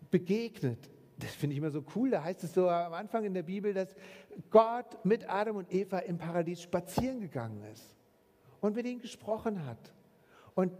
begegnet. 0.10 0.90
Das 1.20 1.32
finde 1.32 1.54
ich 1.54 1.58
immer 1.58 1.72
so 1.72 1.84
cool. 1.96 2.12
Da 2.12 2.24
heißt 2.24 2.44
es 2.44 2.54
so 2.54 2.70
am 2.70 2.94
Anfang 2.94 3.26
in 3.26 3.34
der 3.34 3.44
Bibel, 3.44 3.74
dass 3.74 3.96
Gott 4.50 5.04
mit 5.04 5.28
Adam 5.30 5.58
und 5.58 5.74
Eva 5.74 6.00
im 6.00 6.18
Paradies 6.18 6.62
spazieren 6.62 7.20
gegangen 7.20 7.64
ist 7.72 7.96
und 8.62 8.76
mit 8.76 8.86
ihnen 8.86 9.02
gesprochen 9.02 9.66
hat. 9.66 9.94
Und 10.54 10.74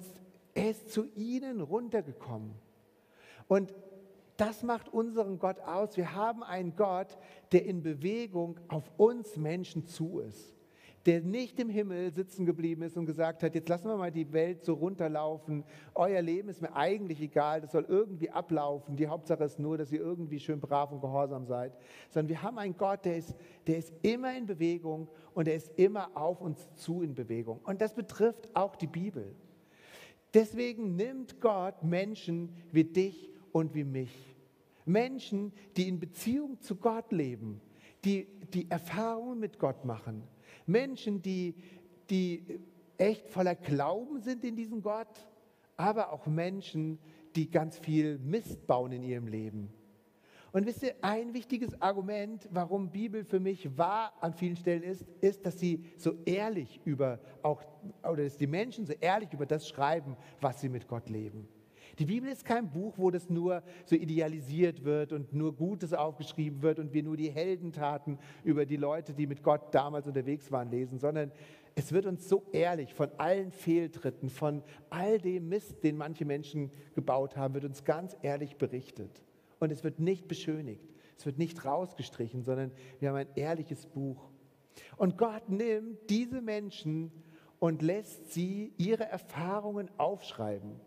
er 0.58 0.72
ist 0.72 0.92
zu 0.92 1.06
ihnen 1.16 1.62
runtergekommen. 1.62 2.52
Und 3.48 3.74
das 4.38 4.64
macht 4.64 4.92
unseren 4.92 5.38
Gott 5.38 5.60
aus. 5.62 5.98
Wir 5.98 6.16
haben 6.16 6.44
einen 6.44 6.76
Gott, 6.76 7.18
der 7.52 7.66
in 7.66 7.84
Bewegung 7.84 8.60
auf 8.68 8.92
uns 8.98 9.38
Menschen 9.38 9.86
zu 9.86 10.20
ist. 10.20 10.56
Der 11.06 11.22
nicht 11.22 11.60
im 11.60 11.70
Himmel 11.70 12.12
sitzen 12.12 12.46
geblieben 12.46 12.82
ist 12.82 12.98
und 12.98 13.06
gesagt 13.06 13.42
hat, 13.42 13.56
jetzt 13.56 13.70
lassen 13.70 13.88
wir 13.88 13.98
mal 13.98 14.12
die 14.12 14.34
Welt 14.34 14.66
so 14.66 14.74
runterlaufen. 14.74 15.64
Euer 15.94 16.22
Leben 16.22 16.50
ist 16.50 16.62
mir 16.62 16.76
eigentlich 16.76 17.22
egal, 17.22 17.62
das 17.62 17.72
soll 17.72 17.86
irgendwie 17.88 18.30
ablaufen. 18.30 18.98
Die 18.98 19.08
Hauptsache 19.08 19.44
ist 19.44 19.60
nur, 19.60 19.78
dass 19.78 19.92
ihr 19.92 20.02
irgendwie 20.02 20.40
schön 20.40 20.60
brav 20.60 20.92
und 20.92 21.02
gehorsam 21.02 21.46
seid. 21.46 21.78
Sondern 22.10 22.30
wir 22.30 22.42
haben 22.42 22.58
einen 22.58 22.76
Gott, 22.76 23.06
der 23.06 23.18
ist, 23.18 23.36
der 23.68 23.78
ist 23.78 23.94
immer 24.02 24.36
in 24.36 24.48
Bewegung 24.48 25.08
und 25.34 25.48
er 25.48 25.56
ist 25.56 25.72
immer 25.80 26.10
auf 26.16 26.42
uns 26.42 26.68
zu 26.74 27.04
in 27.04 27.14
Bewegung. 27.14 27.62
Und 27.64 27.80
das 27.80 27.94
betrifft 27.94 28.54
auch 28.56 28.76
die 28.76 28.88
Bibel. 28.88 29.36
Deswegen 30.38 30.96
nimmt 30.96 31.42
Gott 31.42 31.82
Menschen 31.82 32.50
wie 32.72 32.84
dich 32.84 33.32
und 33.52 33.74
wie 33.74 33.84
mich. 33.84 34.16
Menschen, 34.86 35.52
die 35.76 35.88
in 35.88 36.00
Beziehung 36.00 36.62
zu 36.62 36.76
Gott 36.76 37.12
leben, 37.12 37.60
die, 38.06 38.28
die 38.54 38.70
Erfahrungen 38.70 39.40
mit 39.40 39.58
Gott 39.58 39.84
machen. 39.84 40.22
Menschen, 40.68 41.24
die, 41.24 41.56
die 42.12 42.60
echt 43.00 43.28
voller 43.30 43.56
Glauben 43.56 44.20
sind 44.22 44.44
in 44.44 44.56
diesen 44.56 44.84
Gott, 44.84 45.28
aber 45.76 46.14
auch 46.14 46.28
Menschen, 46.28 47.00
die 47.36 47.50
ganz 47.50 47.80
viel 47.80 48.20
Mist 48.20 48.68
bauen 48.68 48.92
in 48.92 49.02
ihrem 49.02 49.26
Leben. 49.26 49.74
Und 50.52 50.66
wisst 50.66 50.84
ihr, 50.84 50.96
ein 51.02 51.34
wichtiges 51.34 51.80
Argument, 51.82 52.48
warum 52.52 52.90
Bibel 52.90 53.24
für 53.24 53.40
mich 53.40 53.78
wahr 53.78 54.14
an 54.22 54.34
vielen 54.34 54.56
Stellen 54.56 54.84
ist, 54.84 55.06
ist, 55.22 55.46
dass 55.46 55.60
sie 55.60 55.84
so 55.98 56.14
ehrlich 56.26 56.80
über 56.86 57.20
auch, 57.42 57.62
oder 58.04 58.24
dass 58.24 58.38
die 58.38 58.48
Menschen 58.48 58.86
so 58.86 58.94
ehrlich 59.00 59.34
über 59.34 59.46
das 59.46 59.68
schreiben, 59.68 60.16
was 60.40 60.62
sie 60.62 60.70
mit 60.70 60.88
Gott 60.88 61.10
leben. 61.10 61.48
Die 62.00 62.06
Bibel 62.06 62.30
ist 62.30 62.46
kein 62.46 62.70
Buch, 62.70 62.94
wo 62.98 63.10
das 63.10 63.30
nur 63.30 63.64
so 63.86 63.96
idealisiert 63.96 64.84
wird 64.84 65.14
und 65.14 65.34
nur 65.34 65.56
Gutes 65.56 65.94
aufgeschrieben 65.94 66.62
wird 66.62 66.78
und 66.78 66.94
wir 66.94 67.02
nur 67.02 67.18
die 67.18 67.32
Heldentaten 67.32 68.20
über 68.44 68.66
die 68.66 68.76
Leute, 68.76 69.14
die 69.14 69.26
mit 69.26 69.42
Gott 69.42 69.74
damals 69.74 70.06
unterwegs 70.08 70.52
waren, 70.52 70.70
lesen, 70.70 71.00
sondern 71.00 71.32
es 71.74 71.92
wird 71.92 72.06
uns 72.06 72.30
so 72.30 72.44
ehrlich 72.52 72.94
von 72.94 73.10
allen 73.18 73.52
Fehltritten, 73.52 74.30
von 74.30 74.64
all 74.90 75.20
dem 75.20 75.50
Mist, 75.50 75.84
den 75.84 75.98
manche 75.98 76.26
Menschen 76.26 76.72
gebaut 76.94 77.36
haben, 77.36 77.56
wird 77.56 77.66
uns 77.66 77.84
ganz 77.84 78.16
ehrlich 78.22 78.58
berichtet. 78.58 79.24
Und 79.60 79.72
es 79.72 79.84
wird 79.84 80.00
nicht 80.00 80.28
beschönigt, 80.28 80.94
es 81.18 81.26
wird 81.26 81.38
nicht 81.38 81.66
rausgestrichen, 81.66 82.44
sondern 82.44 82.72
wir 83.00 83.10
haben 83.10 83.16
ein 83.16 83.36
ehrliches 83.36 83.88
Buch. 83.88 84.30
Und 84.98 85.18
Gott 85.18 85.50
nimmt 85.50 86.10
diese 86.10 86.42
Menschen 86.42 87.12
und 87.60 87.82
lässt 87.82 88.32
sie 88.34 88.74
ihre 88.78 89.06
Erfahrungen 89.06 89.90
aufschreiben. 89.98 90.80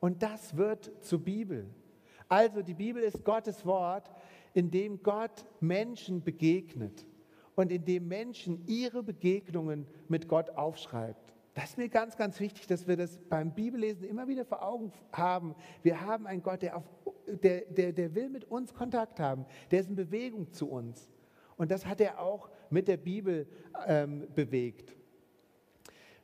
Und 0.00 0.22
das 0.22 0.56
wird 0.56 0.92
zur 1.02 1.20
Bibel. 1.20 1.68
Also 2.28 2.62
die 2.62 2.74
Bibel 2.74 3.02
ist 3.02 3.24
Gottes 3.24 3.64
Wort, 3.64 4.10
in 4.52 4.70
dem 4.70 5.02
Gott 5.02 5.44
Menschen 5.60 6.22
begegnet 6.22 7.06
und 7.54 7.72
in 7.72 7.84
dem 7.84 8.08
Menschen 8.08 8.66
ihre 8.66 9.02
Begegnungen 9.02 9.86
mit 10.08 10.28
Gott 10.28 10.50
aufschreibt. 10.50 11.34
Das 11.54 11.70
ist 11.70 11.78
mir 11.78 11.88
ganz, 11.88 12.16
ganz 12.16 12.38
wichtig, 12.38 12.66
dass 12.66 12.86
wir 12.86 12.96
das 12.96 13.18
beim 13.30 13.54
Bibellesen 13.54 14.04
immer 14.04 14.28
wieder 14.28 14.44
vor 14.44 14.62
Augen 14.62 14.92
haben. 15.12 15.54
Wir 15.82 16.02
haben 16.02 16.26
einen 16.26 16.42
Gott, 16.42 16.60
der, 16.60 16.76
auf, 16.76 16.84
der, 17.26 17.62
der, 17.62 17.92
der 17.92 18.14
will 18.14 18.28
mit 18.28 18.44
uns 18.44 18.74
Kontakt 18.74 19.20
haben. 19.20 19.46
Der 19.70 19.80
ist 19.80 19.88
in 19.88 19.96
Bewegung 19.96 20.52
zu 20.52 20.70
uns. 20.70 21.08
Und 21.56 21.70
das 21.70 21.86
hat 21.86 22.00
er 22.00 22.20
auch 22.20 22.50
mit 22.70 22.88
der 22.88 22.96
Bibel 22.96 23.46
ähm, 23.86 24.26
bewegt. 24.34 24.94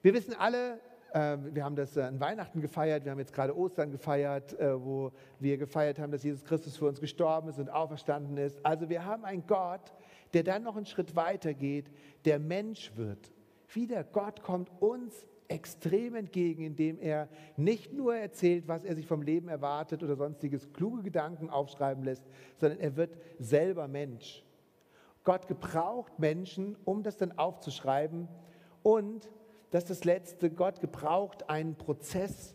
Wir 0.03 0.15
wissen 0.15 0.35
alle, 0.35 0.81
äh, 1.13 1.37
wir 1.53 1.65
haben 1.65 1.77
das 1.77 1.97
an 1.97 2.21
Weihnachten 2.21 2.61
gefeiert, 2.61 3.05
wir 3.05 3.13
haben 3.13 3.19
jetzt 3.19 3.33
gerade 3.33 3.57
Ostern 3.57 3.91
gefeiert, 3.91 4.59
äh, 4.59 4.83
wo 4.83 5.13
wir 5.39 5.57
gefeiert 5.57 5.99
haben, 5.99 6.13
dass 6.13 6.23
Jesus 6.23 6.45
Christus 6.45 6.77
für 6.77 6.87
uns 6.87 7.01
gestorben 7.01 7.49
ist 7.49 7.59
und 7.59 7.71
auferstanden 7.71 8.37
ist. 8.37 8.65
Also 8.65 8.89
wir 8.89 9.05
haben 9.05 9.25
einen 9.25 9.47
Gott, 9.47 9.93
der 10.35 10.43
dann 10.43 10.63
noch 10.63 10.77
einen 10.77 10.87
Schritt 10.87 11.15
weiter 11.15 11.55
geht, 11.55 11.91
der 12.25 12.39
Mensch 12.39 12.93
wird 12.97 13.33
wieder, 13.75 14.05
Gott 14.05 14.43
kommt 14.43 14.71
uns 14.81 15.27
extrem 15.53 16.15
entgegen, 16.15 16.63
indem 16.65 16.99
er 16.99 17.29
nicht 17.57 17.93
nur 17.93 18.17
erzählt, 18.17 18.69
was 18.69 18.85
er 18.85 18.95
sich 18.95 19.07
vom 19.07 19.23
Leben 19.23 19.49
erwartet 19.49 20.03
oder 20.03 20.17
sonstiges 20.17 20.73
kluge 20.73 21.03
Gedanken 21.03 21.51
aufschreiben 21.51 22.05
lässt, 22.05 22.25
sondern 22.59 22.81
er 22.81 22.97
wird 22.97 23.17
selber 23.39 23.89
Mensch. 23.89 24.45
Gott 25.25 25.47
gebraucht 25.47 26.19
Menschen, 26.19 26.77
um 26.85 27.03
das 27.03 27.17
dann 27.17 27.39
aufzuschreiben. 27.39 28.29
Und 28.83 29.31
das 29.71 29.85
ist 29.85 29.91
das 29.91 30.05
Letzte, 30.05 30.51
Gott 30.51 30.81
gebraucht 30.81 31.49
einen 31.49 31.77
Prozess. 31.77 32.55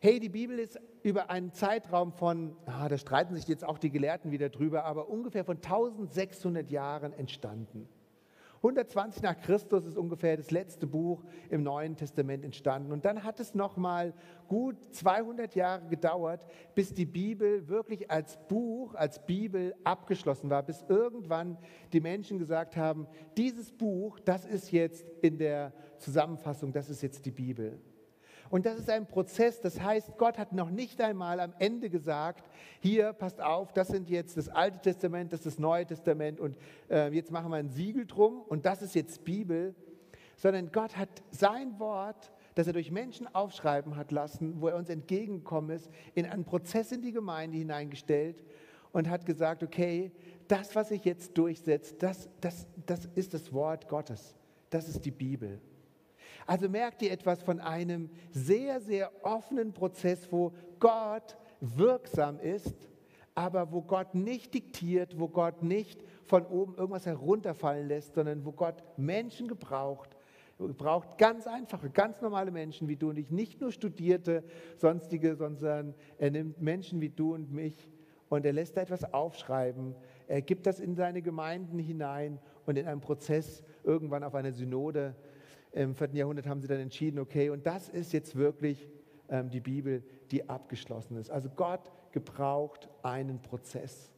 Hey, 0.00 0.20
die 0.20 0.28
Bibel 0.28 0.58
ist 0.58 0.80
über 1.02 1.30
einen 1.30 1.52
Zeitraum 1.52 2.12
von, 2.12 2.56
ah, 2.66 2.88
da 2.88 2.98
streiten 2.98 3.34
sich 3.34 3.48
jetzt 3.48 3.64
auch 3.64 3.78
die 3.78 3.90
Gelehrten 3.90 4.30
wieder 4.30 4.48
drüber, 4.48 4.84
aber 4.84 5.08
ungefähr 5.08 5.44
von 5.44 5.56
1600 5.56 6.70
Jahren 6.70 7.12
entstanden. 7.12 7.88
120 8.62 9.22
nach 9.24 9.40
Christus 9.40 9.84
ist 9.84 9.98
ungefähr 9.98 10.36
das 10.36 10.52
letzte 10.52 10.86
Buch 10.86 11.24
im 11.50 11.64
Neuen 11.64 11.96
Testament 11.96 12.44
entstanden. 12.44 12.92
Und 12.92 13.04
dann 13.04 13.24
hat 13.24 13.40
es 13.40 13.56
nochmal 13.56 14.14
gut 14.46 14.76
200 14.92 15.56
Jahre 15.56 15.88
gedauert, 15.88 16.46
bis 16.76 16.94
die 16.94 17.04
Bibel 17.04 17.66
wirklich 17.66 18.08
als 18.08 18.38
Buch, 18.46 18.94
als 18.94 19.26
Bibel 19.26 19.74
abgeschlossen 19.82 20.48
war, 20.48 20.62
bis 20.62 20.84
irgendwann 20.88 21.58
die 21.92 22.00
Menschen 22.00 22.38
gesagt 22.38 22.76
haben, 22.76 23.08
dieses 23.36 23.72
Buch, 23.72 24.20
das 24.20 24.44
ist 24.44 24.70
jetzt 24.70 25.08
in 25.22 25.38
der 25.38 25.72
Zusammenfassung, 25.98 26.72
das 26.72 26.88
ist 26.88 27.02
jetzt 27.02 27.26
die 27.26 27.32
Bibel. 27.32 27.80
Und 28.52 28.66
das 28.66 28.78
ist 28.78 28.90
ein 28.90 29.06
Prozess, 29.06 29.62
das 29.62 29.80
heißt, 29.80 30.18
Gott 30.18 30.36
hat 30.36 30.52
noch 30.52 30.68
nicht 30.68 31.00
einmal 31.00 31.40
am 31.40 31.54
Ende 31.58 31.88
gesagt, 31.88 32.50
hier, 32.80 33.14
passt 33.14 33.40
auf, 33.40 33.72
das 33.72 33.88
sind 33.88 34.10
jetzt 34.10 34.36
das 34.36 34.50
Alte 34.50 34.78
Testament, 34.78 35.32
das 35.32 35.40
ist 35.40 35.46
das 35.46 35.58
Neue 35.58 35.86
Testament 35.86 36.38
und 36.38 36.58
äh, 36.90 37.10
jetzt 37.14 37.30
machen 37.30 37.50
wir 37.50 37.56
ein 37.56 37.70
Siegel 37.70 38.04
drum 38.04 38.42
und 38.42 38.66
das 38.66 38.82
ist 38.82 38.94
jetzt 38.94 39.24
Bibel, 39.24 39.74
sondern 40.36 40.70
Gott 40.70 40.98
hat 40.98 41.08
sein 41.30 41.78
Wort, 41.78 42.30
das 42.54 42.66
er 42.66 42.74
durch 42.74 42.90
Menschen 42.90 43.26
aufschreiben 43.34 43.96
hat 43.96 44.12
lassen, 44.12 44.60
wo 44.60 44.68
er 44.68 44.76
uns 44.76 44.90
entgegengekommen 44.90 45.74
ist, 45.74 45.88
in 46.14 46.26
einen 46.26 46.44
Prozess 46.44 46.92
in 46.92 47.00
die 47.00 47.12
Gemeinde 47.12 47.56
hineingestellt 47.56 48.44
und 48.92 49.08
hat 49.08 49.24
gesagt, 49.24 49.62
okay, 49.62 50.12
das, 50.48 50.76
was 50.76 50.90
sich 50.90 51.06
jetzt 51.06 51.38
durchsetzt, 51.38 52.02
das, 52.02 52.28
das, 52.42 52.66
das 52.84 53.08
ist 53.14 53.32
das 53.32 53.50
Wort 53.54 53.88
Gottes, 53.88 54.34
das 54.68 54.90
ist 54.90 55.06
die 55.06 55.10
Bibel. 55.10 55.58
Also 56.46 56.68
merkt 56.68 57.02
ihr 57.02 57.12
etwas 57.12 57.42
von 57.42 57.60
einem 57.60 58.10
sehr, 58.30 58.80
sehr 58.80 59.10
offenen 59.24 59.72
Prozess, 59.72 60.30
wo 60.30 60.52
Gott 60.78 61.36
wirksam 61.60 62.38
ist, 62.40 62.88
aber 63.34 63.72
wo 63.72 63.82
Gott 63.82 64.14
nicht 64.14 64.52
diktiert, 64.54 65.18
wo 65.18 65.28
Gott 65.28 65.62
nicht 65.62 66.04
von 66.24 66.44
oben 66.46 66.74
irgendwas 66.74 67.06
herunterfallen 67.06 67.88
lässt, 67.88 68.14
sondern 68.14 68.44
wo 68.44 68.52
Gott 68.52 68.82
Menschen 68.96 69.48
gebraucht, 69.48 70.16
braucht 70.58 71.18
ganz 71.18 71.46
einfache, 71.46 71.90
ganz 71.90 72.20
normale 72.20 72.50
Menschen 72.50 72.88
wie 72.88 72.96
du 72.96 73.10
und 73.10 73.18
ich, 73.18 73.30
nicht 73.30 73.60
nur 73.60 73.72
Studierte, 73.72 74.44
sonstige, 74.76 75.34
sondern 75.34 75.94
er 76.18 76.30
nimmt 76.30 76.60
Menschen 76.60 77.00
wie 77.00 77.08
du 77.08 77.34
und 77.34 77.50
mich 77.52 77.90
und 78.28 78.46
er 78.46 78.52
lässt 78.52 78.76
da 78.76 78.82
etwas 78.82 79.12
aufschreiben. 79.12 79.94
Er 80.28 80.42
gibt 80.42 80.66
das 80.66 80.78
in 80.78 80.94
seine 80.94 81.22
Gemeinden 81.22 81.78
hinein 81.78 82.38
und 82.66 82.78
in 82.78 82.86
einem 82.86 83.00
Prozess 83.00 83.62
irgendwann 83.82 84.24
auf 84.24 84.34
einer 84.34 84.52
Synode 84.52 85.14
im 85.72 85.94
4. 85.94 86.10
Jahrhundert 86.12 86.46
haben 86.46 86.60
sie 86.60 86.68
dann 86.68 86.80
entschieden, 86.80 87.18
okay, 87.18 87.50
und 87.50 87.66
das 87.66 87.88
ist 87.88 88.12
jetzt 88.12 88.36
wirklich 88.36 88.88
ähm, 89.28 89.50
die 89.50 89.60
Bibel, 89.60 90.02
die 90.30 90.48
abgeschlossen 90.48 91.16
ist. 91.16 91.30
Also 91.30 91.48
Gott 91.48 91.90
gebraucht 92.12 92.88
einen 93.02 93.40
Prozess. 93.40 94.10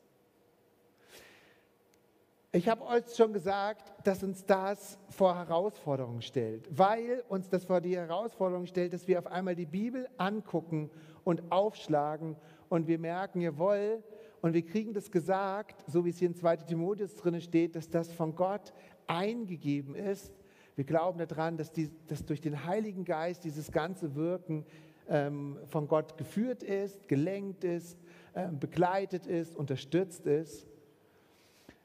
Ich 2.50 2.68
habe 2.68 2.86
euch 2.86 3.02
schon 3.16 3.32
gesagt, 3.32 3.92
dass 4.06 4.22
uns 4.22 4.44
das 4.46 4.96
vor 5.08 5.36
Herausforderungen 5.36 6.22
stellt, 6.22 6.68
weil 6.70 7.24
uns 7.28 7.48
das 7.48 7.64
vor 7.64 7.80
die 7.80 7.96
Herausforderung 7.96 8.66
stellt, 8.66 8.92
dass 8.92 9.08
wir 9.08 9.18
auf 9.18 9.26
einmal 9.26 9.56
die 9.56 9.66
Bibel 9.66 10.08
angucken 10.18 10.88
und 11.24 11.50
aufschlagen 11.50 12.36
und 12.68 12.86
wir 12.86 13.00
merken, 13.00 13.40
jawohl, 13.40 14.04
und 14.40 14.52
wir 14.52 14.64
kriegen 14.64 14.92
das 14.92 15.10
gesagt, 15.10 15.82
so 15.90 16.04
wie 16.04 16.10
es 16.10 16.18
hier 16.18 16.28
in 16.28 16.34
2 16.34 16.58
Timotheus 16.58 17.16
drin 17.16 17.40
steht, 17.40 17.74
dass 17.74 17.88
das 17.88 18.12
von 18.12 18.36
Gott 18.36 18.72
eingegeben 19.06 19.94
ist. 19.94 20.32
Wir 20.76 20.84
glauben 20.84 21.18
daran, 21.18 21.56
dass, 21.56 21.72
die, 21.72 21.90
dass 22.08 22.24
durch 22.24 22.40
den 22.40 22.64
Heiligen 22.64 23.04
Geist 23.04 23.44
dieses 23.44 23.70
ganze 23.70 24.14
Wirken 24.14 24.64
ähm, 25.08 25.58
von 25.66 25.86
Gott 25.86 26.18
geführt 26.18 26.62
ist, 26.62 27.08
gelenkt 27.08 27.64
ist, 27.64 27.98
ähm, 28.34 28.58
begleitet 28.58 29.26
ist, 29.26 29.54
unterstützt 29.54 30.26
ist. 30.26 30.66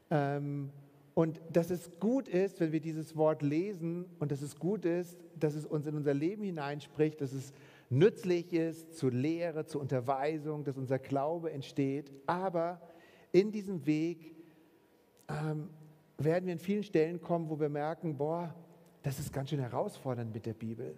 Ähm, 0.09 0.71
und 1.13 1.41
dass 1.51 1.69
es 1.69 1.99
gut 1.99 2.27
ist, 2.27 2.59
wenn 2.59 2.71
wir 2.71 2.79
dieses 2.79 3.15
Wort 3.15 3.41
lesen 3.41 4.05
und 4.19 4.31
dass 4.31 4.41
es 4.41 4.57
gut 4.57 4.85
ist, 4.85 5.17
dass 5.37 5.53
es 5.53 5.65
uns 5.65 5.85
in 5.85 5.95
unser 5.95 6.13
Leben 6.13 6.43
hineinspricht, 6.43 7.19
dass 7.21 7.33
es 7.33 7.53
nützlich 7.89 8.53
ist 8.53 8.97
zur 8.97 9.11
Lehre, 9.11 9.65
zur 9.65 9.81
Unterweisung, 9.81 10.63
dass 10.63 10.77
unser 10.77 10.97
Glaube 10.97 11.51
entsteht. 11.51 12.11
Aber 12.25 12.81
in 13.31 13.51
diesem 13.51 13.85
Weg 13.85 14.35
ähm, 15.27 15.69
werden 16.17 16.45
wir 16.45 16.53
in 16.53 16.59
vielen 16.59 16.83
Stellen 16.83 17.21
kommen, 17.21 17.49
wo 17.49 17.59
wir 17.59 17.69
merken, 17.69 18.17
boah, 18.17 18.55
das 19.03 19.19
ist 19.19 19.33
ganz 19.33 19.49
schön 19.49 19.59
herausfordernd 19.59 20.33
mit 20.33 20.45
der 20.45 20.53
Bibel. 20.53 20.97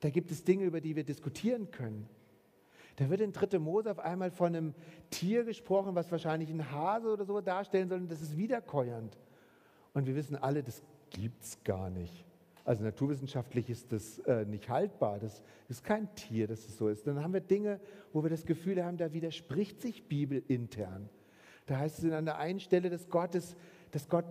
Da 0.00 0.10
gibt 0.10 0.30
es 0.30 0.44
Dinge, 0.44 0.64
über 0.64 0.80
die 0.80 0.96
wir 0.96 1.04
diskutieren 1.04 1.70
können. 1.70 2.08
Da 2.96 3.08
wird 3.10 3.20
in 3.20 3.32
3. 3.32 3.58
Mose 3.58 3.90
auf 3.90 4.00
einmal 4.00 4.30
von 4.30 4.54
einem 4.54 4.74
Tier 5.10 5.44
gesprochen, 5.44 5.94
was 5.94 6.10
wahrscheinlich 6.10 6.50
ein 6.50 6.70
Hase 6.72 7.12
oder 7.12 7.24
so 7.24 7.40
darstellen 7.40 7.88
soll, 7.88 7.98
und 7.98 8.10
das 8.10 8.22
ist 8.22 8.36
wiederkäuernd. 8.36 9.16
Und 9.94 10.06
wir 10.06 10.16
wissen 10.16 10.36
alle, 10.36 10.62
das 10.62 10.82
gibt 11.10 11.42
es 11.42 11.62
gar 11.62 11.90
nicht. 11.90 12.24
Also 12.64 12.84
naturwissenschaftlich 12.84 13.70
ist 13.70 13.92
das 13.92 14.18
äh, 14.20 14.44
nicht 14.44 14.68
haltbar. 14.68 15.18
Das 15.18 15.42
ist 15.68 15.84
kein 15.84 16.14
Tier, 16.14 16.46
dass 16.46 16.66
es 16.66 16.76
so 16.76 16.88
ist. 16.88 17.06
Dann 17.06 17.22
haben 17.22 17.32
wir 17.32 17.40
Dinge, 17.40 17.80
wo 18.12 18.22
wir 18.22 18.30
das 18.30 18.44
Gefühl 18.44 18.84
haben, 18.84 18.98
da 18.98 19.12
widerspricht 19.12 19.80
sich 19.80 20.04
Bibel 20.06 20.42
intern. 20.48 21.08
Da 21.66 21.78
heißt 21.78 22.02
es 22.02 22.12
an 22.12 22.24
der 22.26 22.38
einen 22.38 22.60
Stelle, 22.60 22.90
dass, 22.90 23.08
Gottes, 23.08 23.56
dass 23.90 24.08
Gott 24.08 24.26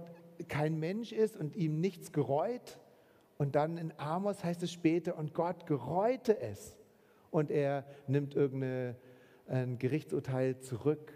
kein 0.48 0.77
Mensch 0.77 1.13
ist 1.13 1.36
und 1.36 1.56
ihm 1.56 1.80
nichts 1.80 2.12
gereut. 2.12 2.80
Und 3.38 3.56
dann 3.56 3.77
in 3.77 3.94
Amos 3.98 4.44
heißt 4.44 4.63
es 4.63 4.72
später, 4.72 5.17
und 5.17 5.34
Gott 5.34 5.65
gereute 5.65 6.39
es 6.39 6.75
und 7.29 7.51
er 7.51 7.86
nimmt 8.08 8.36
irgendein 8.36 8.96
Gerichtsurteil 9.77 10.60
zurück. 10.60 11.13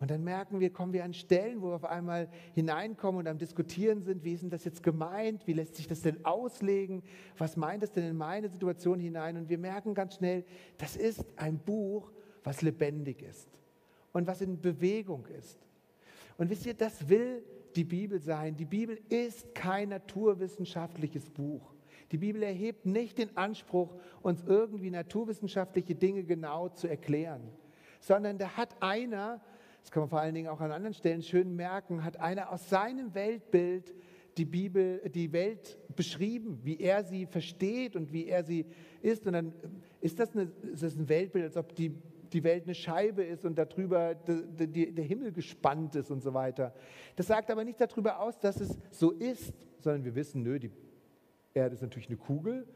Und 0.00 0.10
dann 0.10 0.24
merken 0.24 0.58
wir, 0.58 0.72
kommen 0.72 0.92
wir 0.92 1.04
an 1.04 1.14
Stellen, 1.14 1.62
wo 1.62 1.68
wir 1.68 1.76
auf 1.76 1.84
einmal 1.84 2.28
hineinkommen 2.54 3.20
und 3.20 3.28
am 3.28 3.38
Diskutieren 3.38 4.02
sind, 4.02 4.24
wie 4.24 4.32
ist 4.32 4.42
denn 4.42 4.50
das 4.50 4.64
jetzt 4.64 4.82
gemeint, 4.82 5.46
wie 5.46 5.52
lässt 5.52 5.76
sich 5.76 5.86
das 5.86 6.00
denn 6.02 6.24
auslegen, 6.24 7.04
was 7.38 7.56
meint 7.56 7.84
es 7.84 7.92
denn 7.92 8.04
in 8.04 8.16
meine 8.16 8.48
Situation 8.48 8.98
hinein? 8.98 9.36
Und 9.36 9.48
wir 9.48 9.58
merken 9.58 9.94
ganz 9.94 10.16
schnell, 10.16 10.44
das 10.78 10.96
ist 10.96 11.24
ein 11.36 11.56
Buch, 11.58 12.10
was 12.42 12.62
lebendig 12.62 13.22
ist 13.22 13.48
und 14.12 14.26
was 14.26 14.40
in 14.40 14.60
Bewegung 14.60 15.26
ist. 15.26 15.56
Und 16.36 16.50
wisst 16.50 16.66
ihr, 16.66 16.74
das 16.74 17.08
will 17.08 17.44
die 17.76 17.84
Bibel 17.84 18.20
sein. 18.20 18.56
Die 18.56 18.64
Bibel 18.64 18.98
ist 19.08 19.54
kein 19.54 19.90
naturwissenschaftliches 19.90 21.30
Buch. 21.30 21.74
Die 22.12 22.18
Bibel 22.18 22.42
erhebt 22.42 22.84
nicht 22.84 23.18
den 23.18 23.36
Anspruch, 23.36 23.94
uns 24.22 24.44
irgendwie 24.44 24.90
naturwissenschaftliche 24.90 25.94
Dinge 25.94 26.24
genau 26.24 26.68
zu 26.68 26.86
erklären, 26.86 27.42
sondern 28.00 28.36
da 28.36 28.56
hat 28.56 28.76
einer, 28.80 29.40
das 29.80 29.90
kann 29.90 30.02
man 30.02 30.10
vor 30.10 30.20
allen 30.20 30.34
Dingen 30.34 30.48
auch 30.48 30.60
an 30.60 30.72
anderen 30.72 30.94
Stellen 30.94 31.22
schön 31.22 31.56
merken, 31.56 32.04
hat 32.04 32.18
einer 32.18 32.52
aus 32.52 32.68
seinem 32.68 33.14
Weltbild 33.14 33.94
die 34.36 34.44
Bibel, 34.44 35.00
die 35.10 35.32
Welt 35.32 35.78
beschrieben, 35.94 36.60
wie 36.62 36.78
er 36.78 37.04
sie 37.04 37.26
versteht 37.26 37.96
und 37.96 38.12
wie 38.12 38.26
er 38.26 38.44
sie 38.44 38.66
ist. 39.02 39.26
Und 39.26 39.34
dann 39.34 39.52
ist 40.00 40.18
das, 40.18 40.34
eine, 40.34 40.50
ist 40.72 40.82
das 40.82 40.96
ein 40.96 41.08
Weltbild, 41.08 41.44
als 41.44 41.56
ob 41.56 41.74
die, 41.74 41.94
die 42.32 42.42
Welt 42.44 42.64
eine 42.64 42.74
Scheibe 42.74 43.22
ist 43.22 43.44
und 43.44 43.56
darüber 43.56 44.14
de, 44.14 44.66
de, 44.66 44.92
der 44.92 45.04
Himmel 45.04 45.32
gespannt 45.32 45.94
ist 45.94 46.10
und 46.10 46.22
so 46.22 46.34
weiter. 46.34 46.74
Das 47.16 47.26
sagt 47.26 47.50
aber 47.50 47.64
nicht 47.64 47.80
darüber 47.80 48.20
aus, 48.20 48.38
dass 48.38 48.60
es 48.60 48.78
so 48.90 49.10
ist, 49.10 49.52
sondern 49.80 50.04
wir 50.04 50.14
wissen, 50.14 50.42
nö, 50.42 50.58
die 50.58 50.70
Erde 51.54 51.74
ist 51.74 51.82
natürlich 51.82 52.08
eine 52.08 52.16
Kugel. 52.16 52.66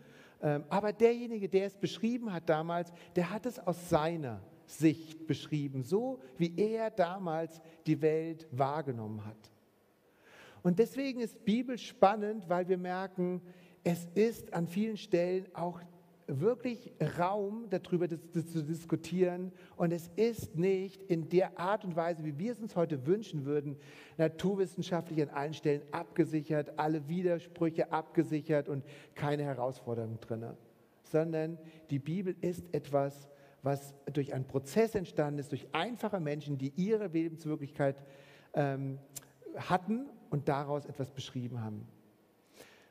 Ähm, 0.42 0.64
aber 0.68 0.92
derjenige, 0.92 1.48
der 1.48 1.66
es 1.66 1.76
beschrieben 1.76 2.32
hat 2.32 2.48
damals, 2.48 2.92
der 3.14 3.30
hat 3.30 3.46
es 3.46 3.58
aus 3.58 3.88
seiner 3.88 4.40
Sicht 4.66 5.26
beschrieben, 5.26 5.82
so 5.82 6.20
wie 6.36 6.52
er 6.56 6.90
damals 6.90 7.60
die 7.86 8.00
Welt 8.02 8.46
wahrgenommen 8.50 9.24
hat. 9.24 9.50
Und 10.62 10.78
deswegen 10.78 11.20
ist 11.20 11.44
Bibel 11.44 11.78
spannend, 11.78 12.48
weil 12.48 12.68
wir 12.68 12.76
merken, 12.76 13.40
es 13.84 14.08
ist 14.14 14.52
an 14.52 14.66
vielen 14.66 14.96
Stellen 14.96 15.46
auch 15.54 15.80
wirklich 16.26 16.92
Raum 17.18 17.66
darüber 17.70 18.08
zu 18.08 18.64
diskutieren. 18.64 19.52
Und 19.76 19.92
es 19.92 20.10
ist 20.16 20.56
nicht 20.56 21.02
in 21.02 21.28
der 21.28 21.58
Art 21.58 21.84
und 21.84 21.96
Weise, 21.96 22.24
wie 22.24 22.38
wir 22.38 22.52
es 22.52 22.60
uns 22.60 22.74
heute 22.76 23.06
wünschen 23.06 23.44
würden, 23.44 23.76
naturwissenschaftlich 24.16 25.22
an 25.22 25.28
allen 25.30 25.54
Stellen 25.54 25.82
abgesichert, 25.92 26.78
alle 26.78 27.08
Widersprüche 27.08 27.92
abgesichert 27.92 28.68
und 28.68 28.84
keine 29.14 29.44
Herausforderungen 29.44 30.18
drin. 30.20 30.44
Sondern 31.04 31.58
die 31.90 32.00
Bibel 32.00 32.34
ist 32.40 32.64
etwas, 32.72 33.28
was 33.62 33.94
durch 34.12 34.34
einen 34.34 34.46
Prozess 34.46 34.94
entstanden 34.94 35.38
ist, 35.38 35.52
durch 35.52 35.66
einfache 35.72 36.20
Menschen, 36.20 36.58
die 36.58 36.72
ihre 36.76 37.08
Lebenswirklichkeit 37.08 38.02
ähm, 38.54 38.98
hatten 39.56 40.06
und 40.30 40.48
daraus 40.48 40.86
etwas 40.86 41.10
beschrieben 41.10 41.60
haben. 41.62 41.86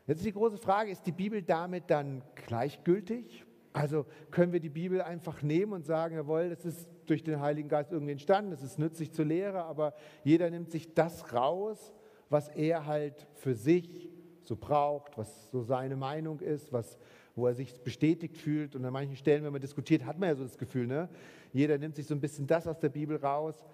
Jetzt 0.08 0.20
ist 0.20 0.26
die 0.26 0.34
große 0.34 0.58
Frage, 0.58 0.92
ist 0.92 1.06
die 1.08 1.12
Bibel 1.12 1.42
damit 1.42 1.90
dann 1.90 2.22
gleichgültig? 2.36 3.44
Also 3.74 4.06
können 4.30 4.54
wir 4.54 4.60
die 4.60 4.70
Bibel 4.70 5.02
einfach 5.02 5.42
nehmen 5.42 5.74
und 5.74 5.86
sagen, 5.86 6.16
jawohl, 6.16 6.50
das 6.50 6.64
ist 6.64 6.88
durch 7.08 7.24
den 7.24 7.42
Heiligen 7.42 7.68
Geist 7.68 7.92
irgendwie 7.92 8.12
entstanden, 8.12 8.52
das 8.52 8.64
ist 8.64 8.80
nützlich 8.80 9.12
zur 9.12 9.26
Lehre, 9.26 9.64
aber 9.64 9.94
jeder 10.24 10.50
nimmt 10.50 10.72
sich 10.72 10.94
das 10.94 11.34
raus, 11.34 11.92
was 12.30 12.50
er 12.50 12.86
halt 12.86 13.28
für 13.34 13.56
sich 13.56 14.10
so 14.44 14.56
braucht, 14.56 15.18
was 15.18 15.50
so 15.52 15.64
seine 15.64 15.96
Meinung 15.96 16.40
ist, 16.40 16.72
was, 16.72 16.98
wo 17.36 17.48
er 17.48 17.56
sich 17.56 17.74
bestätigt 17.84 18.38
fühlt. 18.38 18.76
Und 18.76 18.86
an 18.86 18.94
manchen 18.94 19.16
Stellen, 19.16 19.44
wenn 19.44 19.52
man 19.52 19.62
diskutiert, 19.62 20.06
hat 20.06 20.20
man 20.20 20.30
ja 20.30 20.36
so 20.36 20.44
das 20.44 20.58
Gefühl, 20.58 20.88
ne? 20.88 21.10
jeder 21.52 21.78
nimmt 21.78 21.96
sich 21.96 22.06
so 22.06 22.14
ein 22.14 22.22
bisschen 22.22 22.46
das 22.48 22.68
aus 22.68 22.80
der 22.80 22.90
Bibel 22.90 23.18
raus, 23.18 23.66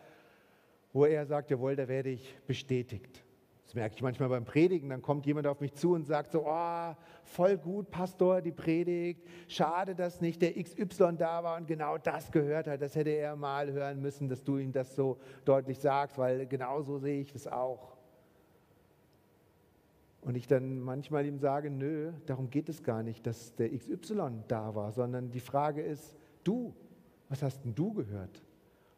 wo 0.94 1.06
er 1.06 1.26
sagt, 1.26 1.52
jawohl, 1.52 1.76
da 1.76 1.88
werde 1.88 2.10
ich 2.10 2.38
bestätigt. 2.48 3.24
Das 3.72 3.76
merke 3.78 3.96
ich 3.96 4.02
manchmal 4.02 4.28
beim 4.28 4.44
Predigen, 4.44 4.90
dann 4.90 5.02
kommt 5.02 5.26
jemand 5.26 5.48
auf 5.48 5.62
mich 5.62 5.74
zu 5.76 5.94
und 5.94 6.04
sagt 6.04 6.34
so, 6.34 6.44
oh, 6.46 6.94
voll 7.24 7.58
gut, 7.58 7.90
Pastor, 7.90 8.42
die 8.42 8.52
Predigt. 8.52 9.26
Schade, 9.48 9.96
dass 9.96 10.20
nicht 10.20 10.42
der 10.42 10.62
XY 10.62 11.16
da 11.18 11.42
war 11.42 11.56
und 11.56 11.70
genau 11.70 11.98
das 11.98 12.30
gehört 12.34 12.68
hat. 12.68 12.82
Das 12.82 12.96
hätte 12.98 13.12
er 13.12 13.38
mal 13.38 13.72
hören 13.72 14.02
müssen, 14.02 14.28
dass 14.28 14.44
du 14.44 14.58
ihm 14.58 14.74
das 14.74 14.94
so 14.94 15.20
deutlich 15.46 15.80
sagst, 15.80 16.18
weil 16.18 16.48
genau 16.48 16.82
so 16.82 16.98
sehe 16.98 17.22
ich 17.22 17.32
das 17.32 17.48
auch. 17.48 17.96
Und 20.20 20.36
ich 20.36 20.48
dann 20.48 20.82
manchmal 20.82 21.26
ihm 21.26 21.40
sage, 21.40 21.70
nö, 21.70 22.12
darum 22.26 22.50
geht 22.50 22.68
es 22.68 22.84
gar 22.84 23.04
nicht, 23.04 23.26
dass 23.26 23.56
der 23.56 23.70
XY 23.70 24.44
da 24.50 24.76
war, 24.76 24.92
sondern 24.92 25.32
die 25.32 25.40
Frage 25.40 25.82
ist, 25.82 26.18
du, 26.44 26.76
was 27.30 27.42
hast 27.42 27.64
denn 27.64 27.74
du 27.74 27.94
gehört? 27.94 28.44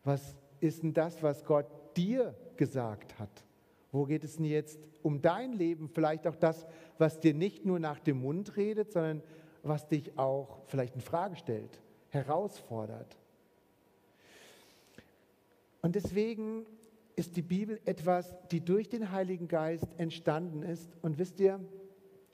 Was 0.04 0.36
ist 0.62 0.82
denn 0.82 0.96
das, 0.96 1.22
was 1.22 1.46
Gott 1.46 1.68
dir 1.96 2.34
gesagt 2.58 3.20
hat? 3.20 3.46
Wo 3.94 4.06
geht 4.06 4.24
es 4.24 4.38
denn 4.38 4.46
jetzt 4.46 4.80
um 5.04 5.22
dein 5.22 5.54
Leben? 5.54 5.88
Vielleicht 5.88 6.26
auch 6.28 6.36
das, 6.36 6.66
was 6.98 7.20
dir 7.20 7.36
nicht 7.36 7.64
nur 7.64 7.80
nach 7.80 8.00
dem 8.00 8.22
Mund 8.22 8.58
redet, 8.58 8.92
sondern 8.92 9.22
was 9.62 9.88
dich 9.88 10.18
auch 10.18 10.58
vielleicht 10.66 10.96
in 10.96 11.02
Frage 11.02 11.36
stellt, 11.36 11.80
herausfordert. 12.10 13.18
Und 15.84 15.96
deswegen 15.96 16.66
ist 17.16 17.38
die 17.38 17.44
Bibel 17.44 17.80
etwas, 17.86 18.34
die 18.50 18.62
durch 18.62 18.90
den 18.90 19.12
Heiligen 19.12 19.48
Geist 19.48 19.88
entstanden 19.98 20.64
ist. 20.64 20.90
Und 21.04 21.20
wisst 21.20 21.40
ihr, 21.40 21.60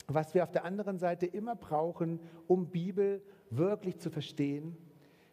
was 0.07 0.33
wir 0.33 0.43
auf 0.43 0.51
der 0.51 0.63
anderen 0.63 0.97
Seite 0.97 1.25
immer 1.25 1.57
brauchen, 1.57 2.21
um 2.47 2.67
Bibel 2.67 3.21
wirklich 3.49 3.99
zu 3.99 4.09
verstehen? 4.09 4.77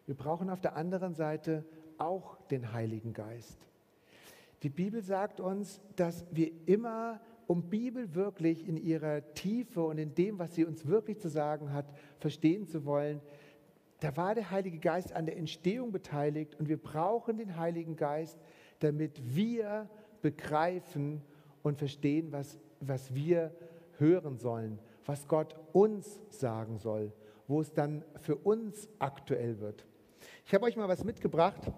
Wir 0.05 0.15
brauchen 0.15 0.49
auf 0.49 0.59
der 0.59 0.75
anderen 0.75 1.15
Seite 1.15 1.63
auch 1.97 2.37
den 2.47 2.73
Heiligen 2.73 3.13
Geist. 3.13 3.67
Die 4.63 4.69
Bibel 4.69 5.01
sagt 5.01 5.39
uns, 5.39 5.81
dass 5.95 6.25
wir 6.31 6.51
immer, 6.65 7.21
um 7.45 7.69
Bibel 7.69 8.15
wirklich 8.15 8.67
in 8.67 8.75
ihrer 8.75 9.33
Tiefe 9.33 9.83
und 9.83 9.97
in 9.99 10.15
dem, 10.15 10.39
was 10.39 10.55
sie 10.55 10.65
uns 10.65 10.87
wirklich 10.87 11.19
zu 11.19 11.29
sagen 11.29 11.71
hat, 11.73 11.85
verstehen 12.19 12.67
zu 12.67 12.85
wollen, 12.85 13.21
da 13.99 14.15
war 14.15 14.35
der 14.35 14.51
Heilige 14.51 14.79
Geist 14.79 15.13
an 15.13 15.25
der 15.25 15.37
Entstehung 15.37 15.91
beteiligt 15.91 16.55
und 16.59 16.69
wir 16.69 16.77
brauchen 16.77 17.37
den 17.37 17.57
Heiligen 17.57 17.95
Geist, 17.95 18.37
damit 18.79 19.35
wir 19.35 19.89
begreifen 20.21 21.21
und 21.63 21.77
verstehen, 21.77 22.31
was, 22.31 22.59
was 22.79 23.13
wir 23.13 23.51
hören 23.97 24.37
sollen, 24.37 24.79
was 25.05 25.27
Gott 25.27 25.55
uns 25.73 26.19
sagen 26.29 26.77
soll, 26.77 27.11
wo 27.47 27.61
es 27.61 27.73
dann 27.73 28.03
für 28.19 28.35
uns 28.35 28.89
aktuell 28.99 29.59
wird. 29.59 29.85
Ich 30.45 30.53
habe 30.53 30.65
euch 30.65 30.75
mal 30.75 30.87
was 30.87 31.03
mitgebracht. 31.03 31.71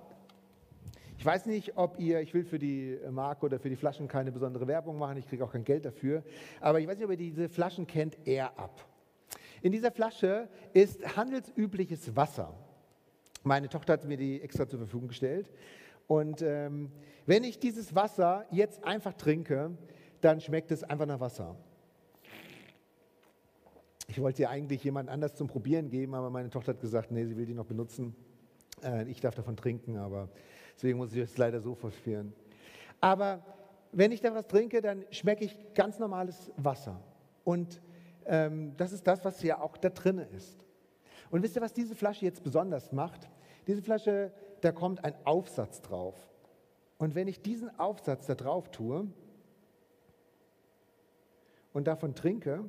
Ich 1.19 1.25
weiß 1.25 1.47
nicht, 1.47 1.75
ob 1.75 1.99
ihr, 1.99 2.21
ich 2.21 2.33
will 2.33 2.45
für 2.45 2.59
die 2.59 2.97
Marke 3.11 3.45
oder 3.45 3.59
für 3.59 3.67
die 3.67 3.75
Flaschen 3.75 4.07
keine 4.07 4.31
besondere 4.31 4.67
Werbung 4.67 4.97
machen, 4.97 5.17
ich 5.17 5.27
kriege 5.27 5.43
auch 5.43 5.51
kein 5.51 5.65
Geld 5.65 5.83
dafür, 5.83 6.23
aber 6.61 6.79
ich 6.79 6.87
weiß 6.87 6.95
nicht, 6.95 7.03
ob 7.03 7.11
ihr 7.11 7.17
diese 7.17 7.49
Flaschen 7.49 7.85
kennt, 7.85 8.17
Air 8.25 8.57
Up. 8.57 8.87
In 9.61 9.73
dieser 9.73 9.91
Flasche 9.91 10.47
ist 10.71 11.17
handelsübliches 11.17 12.15
Wasser. 12.15 12.53
Meine 13.43 13.67
Tochter 13.67 13.91
hat 13.91 14.05
mir 14.05 14.15
die 14.15 14.41
extra 14.41 14.65
zur 14.65 14.79
Verfügung 14.79 15.09
gestellt. 15.09 15.51
Und 16.07 16.41
ähm, 16.41 16.89
wenn 17.25 17.43
ich 17.43 17.59
dieses 17.59 17.93
Wasser 17.93 18.45
jetzt 18.49 18.85
einfach 18.85 19.13
trinke, 19.13 19.71
dann 20.21 20.39
schmeckt 20.39 20.71
es 20.71 20.85
einfach 20.85 21.05
nach 21.05 21.19
Wasser. 21.19 21.57
Ich 24.07 24.21
wollte 24.21 24.43
ja 24.43 24.51
eigentlich 24.51 24.85
jemand 24.85 25.09
anders 25.09 25.35
zum 25.35 25.47
Probieren 25.47 25.89
geben, 25.89 26.13
aber 26.13 26.29
meine 26.29 26.49
Tochter 26.49 26.71
hat 26.71 26.79
gesagt, 26.79 27.11
nee, 27.11 27.25
sie 27.25 27.35
will 27.35 27.45
die 27.45 27.53
noch 27.53 27.65
benutzen. 27.65 28.15
Äh, 28.81 29.03
ich 29.09 29.19
darf 29.19 29.35
davon 29.35 29.57
trinken, 29.57 29.97
aber 29.97 30.29
deswegen 30.79 30.97
muss 30.97 31.11
ich 31.11 31.19
es 31.19 31.37
leider 31.37 31.59
so 31.59 31.75
fortführen. 31.75 32.31
Aber 33.01 33.43
wenn 33.91 34.13
ich 34.13 34.21
da 34.21 34.33
was 34.33 34.47
trinke, 34.47 34.81
dann 34.81 35.03
schmecke 35.11 35.43
ich 35.43 35.57
ganz 35.73 35.99
normales 35.99 36.51
Wasser. 36.55 37.01
Und 37.43 37.81
ähm, 38.25 38.77
das 38.77 38.93
ist 38.93 39.05
das, 39.05 39.25
was 39.25 39.43
ja 39.43 39.59
auch 39.59 39.75
da 39.75 39.89
drin 39.89 40.19
ist. 40.19 40.65
Und 41.31 41.43
wisst 41.43 41.57
ihr, 41.57 41.61
was 41.61 41.73
diese 41.73 41.95
Flasche 41.95 42.23
jetzt 42.23 42.43
besonders 42.43 42.93
macht? 42.93 43.29
Diese 43.67 43.81
Flasche, 43.81 44.31
da 44.61 44.71
kommt 44.71 45.03
ein 45.03 45.15
Aufsatz 45.25 45.81
drauf. 45.81 46.15
Und 46.97 47.13
wenn 47.13 47.27
ich 47.27 47.41
diesen 47.41 47.77
Aufsatz 47.77 48.27
da 48.27 48.35
drauf 48.35 48.71
tue 48.71 49.05
und 51.73 51.87
davon 51.87 52.15
trinke, 52.15 52.63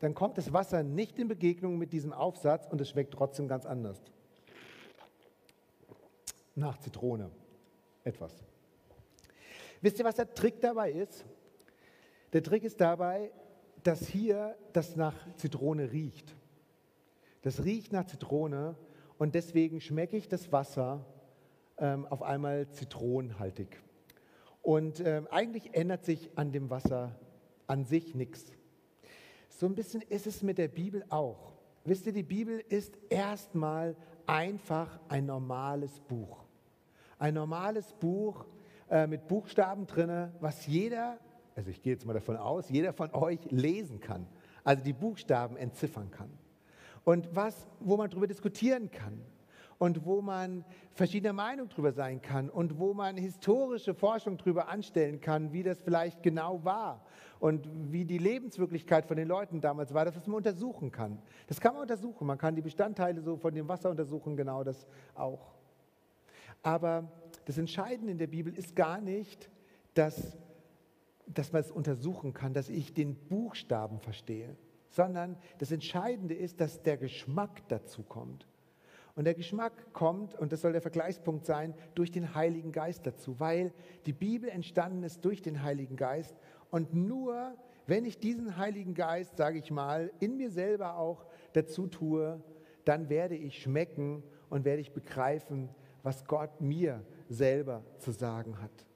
dann 0.00 0.12
kommt 0.14 0.38
das 0.38 0.52
Wasser 0.52 0.82
nicht 0.82 1.20
in 1.20 1.28
Begegnung 1.28 1.78
mit 1.78 1.92
diesem 1.92 2.12
Aufsatz 2.12 2.66
und 2.66 2.80
es 2.80 2.90
schmeckt 2.90 3.14
trotzdem 3.14 3.46
ganz 3.46 3.64
anders. 3.64 4.02
Nach 6.56 6.76
Zitrone 6.78 7.30
etwas. 8.02 8.32
Wisst 9.80 10.00
ihr, 10.00 10.04
was 10.04 10.16
der 10.16 10.34
Trick 10.34 10.60
dabei 10.60 10.90
ist? 10.90 11.24
Der 12.32 12.42
Trick 12.42 12.64
ist 12.64 12.80
dabei, 12.80 13.30
dass 13.84 14.06
hier 14.08 14.56
das 14.72 14.96
nach 14.96 15.14
Zitrone 15.36 15.92
riecht. 15.92 16.34
Das 17.42 17.62
riecht 17.62 17.92
nach 17.92 18.06
Zitrone 18.06 18.74
und 19.18 19.36
deswegen 19.36 19.80
schmecke 19.80 20.16
ich 20.16 20.28
das 20.28 20.50
Wasser 20.50 21.04
ähm, 21.78 22.04
auf 22.06 22.22
einmal 22.22 22.68
zitronenhaltig. 22.70 23.80
Und 24.62 25.00
ähm, 25.00 25.28
eigentlich 25.30 25.74
ändert 25.74 26.04
sich 26.04 26.30
an 26.36 26.50
dem 26.50 26.70
Wasser 26.70 27.14
an 27.68 27.84
sich 27.84 28.14
nichts. 28.14 28.52
So 29.48 29.66
ein 29.66 29.74
bisschen 29.74 30.02
ist 30.02 30.26
es 30.26 30.42
mit 30.42 30.58
der 30.58 30.68
Bibel 30.68 31.04
auch. 31.08 31.52
Wisst 31.84 32.06
ihr, 32.06 32.12
die 32.12 32.24
Bibel 32.24 32.64
ist 32.68 32.98
erstmal 33.08 33.94
einfach 34.26 34.98
ein 35.08 35.26
normales 35.26 36.00
Buch. 36.00 36.45
Ein 37.18 37.34
normales 37.34 37.94
Buch 37.94 38.44
äh, 38.90 39.06
mit 39.06 39.26
Buchstaben 39.26 39.86
drin, 39.86 40.30
was 40.40 40.66
jeder, 40.66 41.18
also 41.54 41.70
ich 41.70 41.80
gehe 41.80 41.94
jetzt 41.94 42.04
mal 42.04 42.12
davon 42.12 42.36
aus, 42.36 42.68
jeder 42.68 42.92
von 42.92 43.12
euch 43.14 43.40
lesen 43.50 44.00
kann. 44.00 44.26
Also 44.64 44.84
die 44.84 44.92
Buchstaben 44.92 45.56
entziffern 45.56 46.10
kann. 46.10 46.30
Und 47.04 47.34
was, 47.34 47.66
wo 47.80 47.96
man 47.96 48.10
darüber 48.10 48.26
diskutieren 48.26 48.90
kann 48.90 49.22
und 49.78 50.04
wo 50.04 50.20
man 50.20 50.64
verschiedener 50.92 51.32
Meinung 51.32 51.68
darüber 51.68 51.92
sein 51.92 52.20
kann 52.20 52.50
und 52.50 52.78
wo 52.78 52.92
man 52.92 53.16
historische 53.16 53.94
Forschung 53.94 54.36
darüber 54.36 54.68
anstellen 54.68 55.20
kann, 55.20 55.52
wie 55.52 55.62
das 55.62 55.80
vielleicht 55.80 56.22
genau 56.22 56.64
war 56.64 57.04
und 57.38 57.66
wie 57.92 58.04
die 58.04 58.18
Lebenswirklichkeit 58.18 59.06
von 59.06 59.16
den 59.16 59.28
Leuten 59.28 59.60
damals 59.60 59.94
war, 59.94 60.04
das 60.04 60.16
was 60.16 60.26
man 60.26 60.36
untersuchen 60.36 60.90
kann. 60.90 61.18
Das 61.46 61.60
kann 61.60 61.72
man 61.72 61.82
untersuchen. 61.82 62.26
Man 62.26 62.38
kann 62.38 62.54
die 62.56 62.62
Bestandteile 62.62 63.22
so 63.22 63.36
von 63.36 63.54
dem 63.54 63.68
Wasser 63.68 63.88
untersuchen, 63.88 64.36
genau 64.36 64.64
das 64.64 64.86
auch. 65.14 65.55
Aber 66.66 67.08
das 67.44 67.58
Entscheidende 67.58 68.10
in 68.10 68.18
der 68.18 68.26
Bibel 68.26 68.52
ist 68.52 68.74
gar 68.74 69.00
nicht, 69.00 69.52
dass, 69.94 70.36
dass 71.28 71.52
man 71.52 71.60
es 71.60 71.70
untersuchen 71.70 72.32
kann, 72.34 72.54
dass 72.54 72.68
ich 72.70 72.92
den 72.92 73.14
Buchstaben 73.14 74.00
verstehe, 74.00 74.56
sondern 74.88 75.38
das 75.58 75.70
Entscheidende 75.70 76.34
ist, 76.34 76.60
dass 76.60 76.82
der 76.82 76.96
Geschmack 76.96 77.62
dazu 77.68 78.02
kommt. 78.02 78.48
Und 79.14 79.26
der 79.26 79.34
Geschmack 79.34 79.92
kommt, 79.92 80.34
und 80.34 80.50
das 80.50 80.60
soll 80.60 80.72
der 80.72 80.82
Vergleichspunkt 80.82 81.46
sein, 81.46 81.72
durch 81.94 82.10
den 82.10 82.34
Heiligen 82.34 82.72
Geist 82.72 83.06
dazu, 83.06 83.38
weil 83.38 83.72
die 84.04 84.12
Bibel 84.12 84.48
entstanden 84.48 85.04
ist 85.04 85.24
durch 85.24 85.42
den 85.42 85.62
Heiligen 85.62 85.94
Geist. 85.94 86.34
Und 86.72 86.92
nur 86.94 87.54
wenn 87.86 88.04
ich 88.04 88.18
diesen 88.18 88.56
Heiligen 88.56 88.94
Geist, 88.94 89.36
sage 89.36 89.60
ich 89.60 89.70
mal, 89.70 90.10
in 90.18 90.36
mir 90.36 90.50
selber 90.50 90.96
auch 90.96 91.26
dazu 91.52 91.86
tue, 91.86 92.42
dann 92.84 93.08
werde 93.08 93.36
ich 93.36 93.62
schmecken 93.62 94.24
und 94.50 94.64
werde 94.64 94.80
ich 94.80 94.92
begreifen, 94.92 95.68
was 96.06 96.24
Gott 96.24 96.60
mir 96.60 97.04
selber 97.28 97.82
zu 97.98 98.12
sagen 98.12 98.62
hat. 98.62 98.86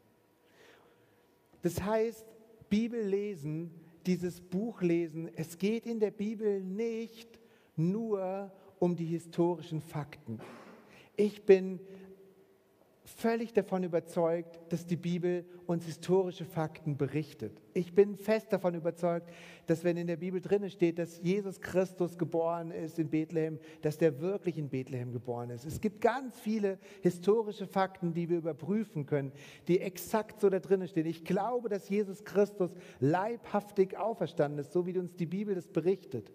Das 1.61 1.83
heißt, 1.83 2.25
Bibel 2.69 3.05
lesen, 3.05 3.75
dieses 4.07 4.41
Buch 4.41 4.81
lesen, 4.81 5.29
es 5.35 5.59
geht 5.59 5.87
in 5.87 5.99
der 5.99 6.13
Bibel 6.13 6.61
nicht 6.63 7.41
nur 7.75 8.53
um 8.79 8.95
die 8.95 9.07
historischen 9.07 9.81
Fakten. 9.81 10.39
Ich 11.17 11.45
bin 11.45 11.81
völlig 13.17 13.53
davon 13.53 13.83
überzeugt, 13.83 14.61
dass 14.71 14.87
die 14.87 14.97
Bibel 14.97 15.45
uns 15.67 15.85
historische 15.85 16.45
Fakten 16.45 16.97
berichtet. 16.97 17.61
Ich 17.75 17.95
bin 17.95 18.17
fest 18.17 18.53
davon 18.53 18.75
überzeugt, 18.75 19.31
dass 19.67 19.85
wenn 19.85 19.97
in 19.97 20.07
der 20.07 20.17
Bibel 20.17 20.41
drin 20.41 20.69
steht, 20.69 20.99
dass 20.99 21.21
Jesus 21.23 21.61
Christus 21.61 22.19
geboren 22.19 22.71
ist 22.71 22.99
in 22.99 23.09
Bethlehem, 23.09 23.59
dass 23.83 23.99
der 23.99 24.21
wirklich 24.21 24.59
in 24.59 24.69
Bethlehem 24.69 25.13
geboren 25.13 25.51
ist. 25.51 25.65
Es 25.65 25.81
gibt 25.81 26.01
ganz 26.01 26.39
viele 26.41 26.79
historische 27.03 27.67
Fakten, 27.67 28.13
die 28.13 28.29
wir 28.29 28.39
überprüfen 28.39 29.07
können, 29.07 29.33
die 29.69 29.81
exakt 29.81 30.41
so 30.41 30.51
da 30.51 30.59
drin 30.59 30.87
stehen. 30.89 31.07
Ich 31.07 31.25
glaube, 31.25 31.69
dass 31.69 31.89
Jesus 31.89 32.25
Christus 32.25 32.71
leibhaftig 32.99 33.97
auferstanden 33.97 34.59
ist, 34.59 34.73
so 34.73 34.87
wie 34.87 34.99
uns 34.99 35.15
die 35.15 35.27
Bibel 35.27 35.55
das 35.55 35.69
berichtet. 35.69 36.33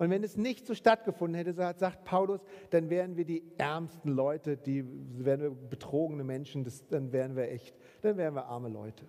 Und 0.00 0.08
wenn 0.08 0.24
es 0.24 0.38
nicht 0.38 0.66
so 0.66 0.74
stattgefunden 0.74 1.34
hätte, 1.34 1.52
sagt 1.52 2.04
Paulus, 2.04 2.40
dann 2.70 2.88
wären 2.88 3.18
wir 3.18 3.26
die 3.26 3.42
ärmsten 3.58 4.10
Leute, 4.10 4.56
die 4.56 4.82
wären 5.18 5.42
wir 5.42 5.50
betrogene 5.50 6.24
Menschen, 6.24 6.64
das, 6.64 6.86
dann 6.88 7.12
wären 7.12 7.36
wir 7.36 7.50
echt, 7.50 7.76
dann 8.00 8.16
wären 8.16 8.34
wir 8.34 8.46
arme 8.46 8.70
Leute. 8.70 9.04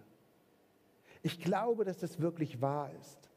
Ich 1.23 1.39
glaube, 1.39 1.85
dass 1.85 1.99
das 1.99 2.19
wirklich 2.19 2.61
wahr 2.61 2.91
ist. 2.99 3.29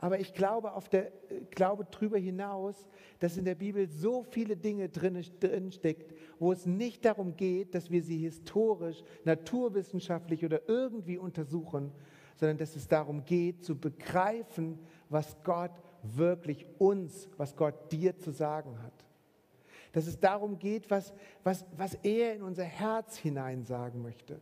Aber 0.00 0.20
ich 0.20 0.34
glaube, 0.34 0.74
auf 0.74 0.90
der, 0.90 1.12
glaube 1.48 1.86
darüber 1.90 2.18
hinaus, 2.18 2.86
dass 3.20 3.38
in 3.38 3.46
der 3.46 3.54
Bibel 3.54 3.88
so 3.88 4.22
viele 4.22 4.54
Dinge 4.54 4.90
drin, 4.90 5.24
drin 5.40 5.72
steckt, 5.72 6.14
wo 6.38 6.52
es 6.52 6.66
nicht 6.66 7.06
darum 7.06 7.36
geht, 7.36 7.74
dass 7.74 7.90
wir 7.90 8.02
sie 8.02 8.18
historisch, 8.18 9.02
naturwissenschaftlich 9.24 10.44
oder 10.44 10.68
irgendwie 10.68 11.16
untersuchen, 11.16 11.90
sondern 12.34 12.58
dass 12.58 12.76
es 12.76 12.86
darum 12.86 13.24
geht, 13.24 13.64
zu 13.64 13.78
begreifen, 13.78 14.78
was 15.08 15.42
Gott 15.42 15.72
wirklich 16.14 16.66
uns, 16.78 17.28
was 17.36 17.56
Gott 17.56 17.90
dir 17.90 18.16
zu 18.18 18.30
sagen 18.30 18.80
hat. 18.82 18.92
Dass 19.92 20.06
es 20.06 20.20
darum 20.20 20.58
geht, 20.58 20.90
was, 20.90 21.12
was, 21.42 21.64
was 21.76 21.94
er 22.02 22.34
in 22.34 22.42
unser 22.42 22.64
Herz 22.64 23.16
hinein 23.16 23.64
sagen 23.64 24.02
möchte. 24.02 24.40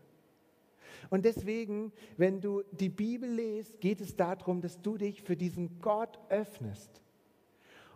Und 1.11 1.24
deswegen, 1.24 1.92
wenn 2.16 2.40
du 2.40 2.62
die 2.72 2.88
Bibel 2.88 3.31
liest, 3.31 3.81
geht 3.81 4.00
es 4.00 4.16
darum, 4.16 4.61
dass 4.61 4.81
du 4.81 4.96
dich 4.96 5.22
für 5.22 5.37
diesen 5.37 5.81
Gott 5.81 6.18
öffnest. 6.29 7.00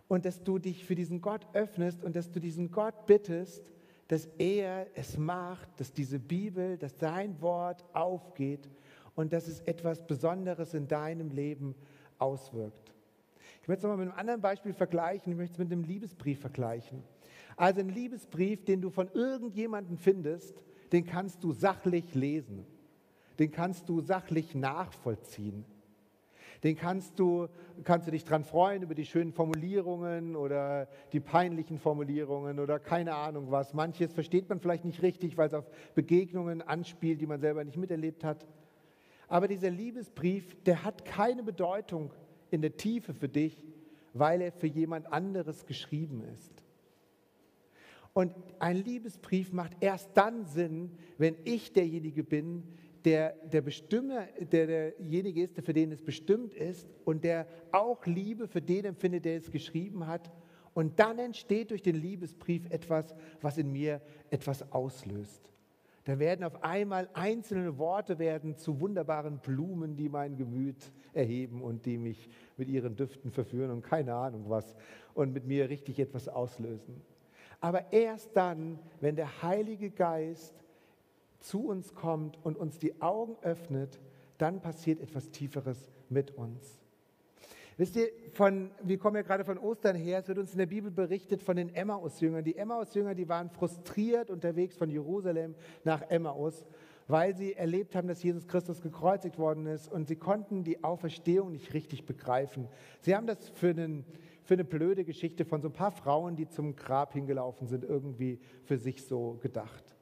Und 0.07 0.25
dass 0.25 0.43
du 0.43 0.57
dich 0.57 0.85
für 0.85 0.95
diesen 0.95 1.21
Gott 1.21 1.45
öffnest 1.53 2.03
und 2.03 2.15
dass 2.15 2.31
du 2.31 2.39
diesen 2.39 2.71
Gott 2.71 3.05
bittest, 3.05 3.71
dass 4.07 4.27
er 4.39 4.87
es 4.95 5.17
macht, 5.17 5.69
dass 5.79 5.93
diese 5.93 6.17
Bibel, 6.17 6.77
dass 6.77 6.97
sein 6.97 7.39
Wort 7.41 7.85
aufgeht 7.93 8.67
und 9.15 9.33
dass 9.33 9.47
es 9.47 9.59
etwas 9.61 10.05
Besonderes 10.05 10.73
in 10.73 10.87
deinem 10.87 11.29
Leben 11.29 11.75
auswirkt. 12.17 12.91
Ich 13.69 13.71
möchte 13.71 13.85
es 13.85 13.91
nochmal 13.91 14.03
mit 14.03 14.13
einem 14.13 14.19
anderen 14.19 14.41
Beispiel 14.41 14.73
vergleichen. 14.73 15.31
Ich 15.31 15.37
möchte 15.37 15.53
es 15.53 15.59
mit 15.59 15.71
einem 15.71 15.83
Liebesbrief 15.83 16.39
vergleichen. 16.39 17.03
Also 17.55 17.81
ein 17.81 17.89
Liebesbrief, 17.89 18.65
den 18.65 18.81
du 18.81 18.89
von 18.89 19.11
irgendjemandem 19.13 19.99
findest, 19.99 20.63
den 20.91 21.05
kannst 21.05 21.43
du 21.43 21.53
sachlich 21.53 22.15
lesen. 22.15 22.65
Den 23.37 23.51
kannst 23.51 23.87
du 23.87 24.01
sachlich 24.01 24.55
nachvollziehen. 24.55 25.65
Den 26.63 26.77
kannst 26.77 27.19
du, 27.19 27.47
kannst 27.83 28.07
du 28.07 28.11
dich 28.11 28.25
dran 28.25 28.43
freuen 28.43 28.81
über 28.81 28.95
die 28.95 29.05
schönen 29.05 29.33
Formulierungen 29.33 30.35
oder 30.35 30.87
die 31.13 31.19
peinlichen 31.19 31.77
Formulierungen 31.77 32.57
oder 32.57 32.79
keine 32.79 33.13
Ahnung 33.13 33.51
was. 33.51 33.75
Manches 33.75 34.13
versteht 34.13 34.49
man 34.49 34.59
vielleicht 34.59 34.83
nicht 34.83 35.03
richtig, 35.03 35.37
weil 35.37 35.45
es 35.45 35.53
auf 35.53 35.69
Begegnungen 35.93 36.63
anspielt, 36.63 37.21
die 37.21 37.27
man 37.27 37.39
selber 37.39 37.63
nicht 37.63 37.77
miterlebt 37.77 38.23
hat. 38.23 38.47
Aber 39.27 39.47
dieser 39.47 39.69
Liebesbrief, 39.69 40.55
der 40.63 40.83
hat 40.83 41.05
keine 41.05 41.43
Bedeutung 41.43 42.11
in 42.51 42.61
der 42.61 42.77
Tiefe 42.77 43.13
für 43.13 43.29
dich, 43.29 43.65
weil 44.13 44.41
er 44.41 44.51
für 44.51 44.67
jemand 44.67 45.11
anderes 45.11 45.65
geschrieben 45.65 46.23
ist. 46.33 46.63
Und 48.13 48.33
ein 48.59 48.77
Liebesbrief 48.77 49.53
macht 49.53 49.77
erst 49.81 50.09
dann 50.15 50.45
Sinn, 50.45 50.91
wenn 51.17 51.35
ich 51.45 51.73
derjenige 51.73 52.23
bin, 52.23 52.63
der 53.05 53.31
der 53.45 53.61
Bestimmer, 53.61 54.25
der 54.39 54.67
derjenige 54.67 55.43
ist, 55.43 55.55
der 55.55 55.63
für 55.63 55.73
den 55.73 55.91
es 55.91 56.01
bestimmt 56.01 56.53
ist 56.53 56.87
und 57.05 57.23
der 57.23 57.47
auch 57.71 58.05
Liebe 58.05 58.47
für 58.47 58.61
den 58.61 58.85
empfindet, 58.85 59.25
der 59.25 59.37
es 59.37 59.51
geschrieben 59.51 60.07
hat. 60.07 60.31
Und 60.73 60.99
dann 60.99 61.19
entsteht 61.19 61.71
durch 61.71 61.81
den 61.81 61.95
Liebesbrief 61.95 62.69
etwas, 62.69 63.15
was 63.41 63.57
in 63.57 63.71
mir 63.71 64.01
etwas 64.29 64.71
auslöst. 64.71 65.51
Dann 66.09 66.17
werden 66.17 66.43
auf 66.43 66.63
einmal 66.63 67.07
einzelne 67.13 67.77
Worte 67.77 68.17
werden 68.17 68.57
zu 68.57 68.79
wunderbaren 68.79 69.37
Blumen, 69.37 69.95
die 69.95 70.09
mein 70.09 70.37
Gemüt 70.37 70.91
erheben 71.13 71.61
und 71.61 71.85
die 71.85 71.99
mich 71.99 72.27
mit 72.57 72.67
ihren 72.67 72.95
Düften 72.95 73.31
verführen 73.31 73.69
und 73.69 73.83
keine 73.83 74.15
Ahnung 74.15 74.45
was 74.47 74.75
und 75.13 75.33
mit 75.33 75.45
mir 75.45 75.69
richtig 75.69 75.99
etwas 75.99 76.27
auslösen. 76.27 76.99
Aber 77.61 77.93
erst 77.93 78.35
dann, 78.35 78.79
wenn 79.01 79.15
der 79.15 79.43
Heilige 79.43 79.91
Geist 79.91 80.55
zu 81.37 81.67
uns 81.67 81.93
kommt 81.93 82.43
und 82.43 82.57
uns 82.57 82.79
die 82.79 82.99
Augen 83.03 83.37
öffnet, 83.43 83.99
dann 84.39 84.61
passiert 84.61 85.01
etwas 85.01 85.29
Tieferes 85.29 85.91
mit 86.09 86.31
uns. 86.31 86.78
Wisst 87.79 87.95
ihr, 87.95 88.09
von, 88.33 88.71
wir 88.83 88.97
kommen 88.97 89.15
ja 89.15 89.21
gerade 89.21 89.45
von 89.45 89.57
Ostern 89.57 89.95
her, 89.95 90.19
es 90.19 90.27
wird 90.27 90.37
uns 90.37 90.51
in 90.51 90.57
der 90.57 90.65
Bibel 90.65 90.91
berichtet 90.91 91.41
von 91.41 91.55
den 91.55 91.73
Emmaus-Jüngern. 91.73 92.43
Die 92.43 92.57
Emmaus-Jünger, 92.57 93.15
die 93.15 93.29
waren 93.29 93.49
frustriert 93.49 94.29
unterwegs 94.29 94.75
von 94.75 94.89
Jerusalem 94.89 95.55
nach 95.85 96.01
Emmaus, 96.09 96.65
weil 97.07 97.37
sie 97.37 97.53
erlebt 97.53 97.95
haben, 97.95 98.09
dass 98.09 98.21
Jesus 98.21 98.49
Christus 98.49 98.81
gekreuzigt 98.81 99.39
worden 99.39 99.65
ist 99.65 99.89
und 99.89 100.09
sie 100.09 100.17
konnten 100.17 100.65
die 100.65 100.83
Auferstehung 100.83 101.53
nicht 101.53 101.73
richtig 101.73 102.05
begreifen. 102.05 102.67
Sie 102.99 103.15
haben 103.15 103.27
das 103.27 103.47
für, 103.47 103.69
einen, 103.69 104.03
für 104.43 104.55
eine 104.55 104.65
blöde 104.65 105.05
Geschichte 105.05 105.45
von 105.45 105.61
so 105.61 105.69
ein 105.69 105.73
paar 105.73 105.93
Frauen, 105.93 106.35
die 106.35 106.49
zum 106.49 106.75
Grab 106.75 107.13
hingelaufen 107.13 107.69
sind, 107.69 107.85
irgendwie 107.85 108.41
für 108.65 108.77
sich 108.77 109.05
so 109.05 109.39
gedacht. 109.41 109.95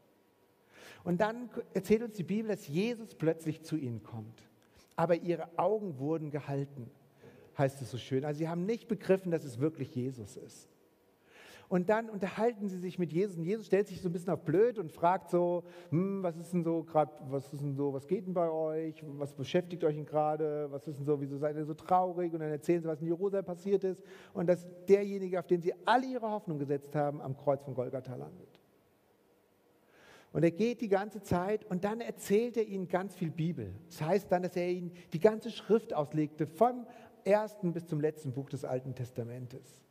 Und 1.03 1.21
dann 1.21 1.51
erzählt 1.75 2.01
uns 2.01 2.17
die 2.17 2.23
Bibel, 2.23 2.49
dass 2.49 2.67
Jesus 2.67 3.13
plötzlich 3.13 3.61
zu 3.61 3.77
ihnen 3.77 4.01
kommt. 4.01 4.49
Aber 4.95 5.13
ihre 5.13 5.59
Augen 5.59 5.99
wurden 5.99 6.31
gehalten 6.31 6.89
heißt 7.57 7.81
es 7.81 7.91
so 7.91 7.97
schön. 7.97 8.25
Also 8.25 8.39
sie 8.39 8.49
haben 8.49 8.65
nicht 8.65 8.87
begriffen, 8.87 9.31
dass 9.31 9.43
es 9.43 9.59
wirklich 9.59 9.93
Jesus 9.95 10.37
ist. 10.37 10.69
Und 11.69 11.89
dann 11.89 12.09
unterhalten 12.09 12.69
sie 12.69 12.77
sich 12.77 12.97
mit 12.97 13.11
Jesus 13.11 13.37
und 13.37 13.43
Jesus 13.43 13.65
stellt 13.65 13.87
sich 13.87 14.01
so 14.01 14.07
ein 14.07 14.13
bisschen 14.13 14.31
auf 14.31 14.43
blöd 14.43 14.79
und 14.79 14.89
fragt 14.89 15.29
so, 15.29 15.65
hm, 15.89 16.23
was 16.23 16.37
ist 16.37 16.53
denn 16.53 16.63
so 16.63 16.83
gerade, 16.83 17.11
was 17.29 17.51
ist 17.51 17.61
denn 17.61 17.75
so, 17.75 17.93
was 17.93 18.07
geht 18.07 18.25
denn 18.25 18.33
bei 18.33 18.49
euch, 18.49 19.03
was 19.05 19.33
beschäftigt 19.33 19.83
euch 19.83 19.95
denn 19.95 20.05
gerade, 20.05 20.67
was 20.71 20.87
ist 20.87 20.99
denn 20.99 21.05
so, 21.05 21.19
wieso 21.19 21.37
seid 21.37 21.57
ihr 21.57 21.65
so 21.65 21.73
traurig 21.73 22.33
und 22.33 22.39
dann 22.39 22.51
erzählen 22.51 22.81
sie, 22.81 22.87
was 22.87 23.01
in 23.01 23.07
Jerusalem 23.07 23.43
passiert 23.43 23.83
ist 23.83 24.01
und 24.33 24.47
dass 24.47 24.65
derjenige, 24.87 25.39
auf 25.39 25.47
den 25.47 25.61
sie 25.61 25.73
alle 25.85 26.05
ihre 26.05 26.29
Hoffnung 26.29 26.57
gesetzt 26.57 26.95
haben, 26.95 27.21
am 27.21 27.35
Kreuz 27.35 27.61
von 27.63 27.73
Golgatha 27.73 28.15
landet. 28.15 28.47
Und 30.31 30.43
er 30.43 30.51
geht 30.51 30.81
die 30.81 30.89
ganze 30.89 31.21
Zeit 31.21 31.65
und 31.65 31.83
dann 31.83 31.99
erzählt 31.99 32.57
er 32.57 32.67
ihnen 32.67 32.87
ganz 32.87 33.15
viel 33.15 33.31
Bibel. 33.31 33.73
Das 33.89 34.01
heißt 34.01 34.31
dann, 34.31 34.43
dass 34.43 34.55
er 34.55 34.69
ihnen 34.69 34.91
die 35.11 35.19
ganze 35.19 35.51
Schrift 35.51 35.93
auslegte, 35.93 36.47
vom 36.47 36.85
ersten 37.27 37.73
bis 37.73 37.85
zum 37.85 37.99
letzten 37.99 38.31
Buch 38.33 38.49
des 38.49 38.65
Alten 38.65 38.95
Testamentes. 38.95 39.81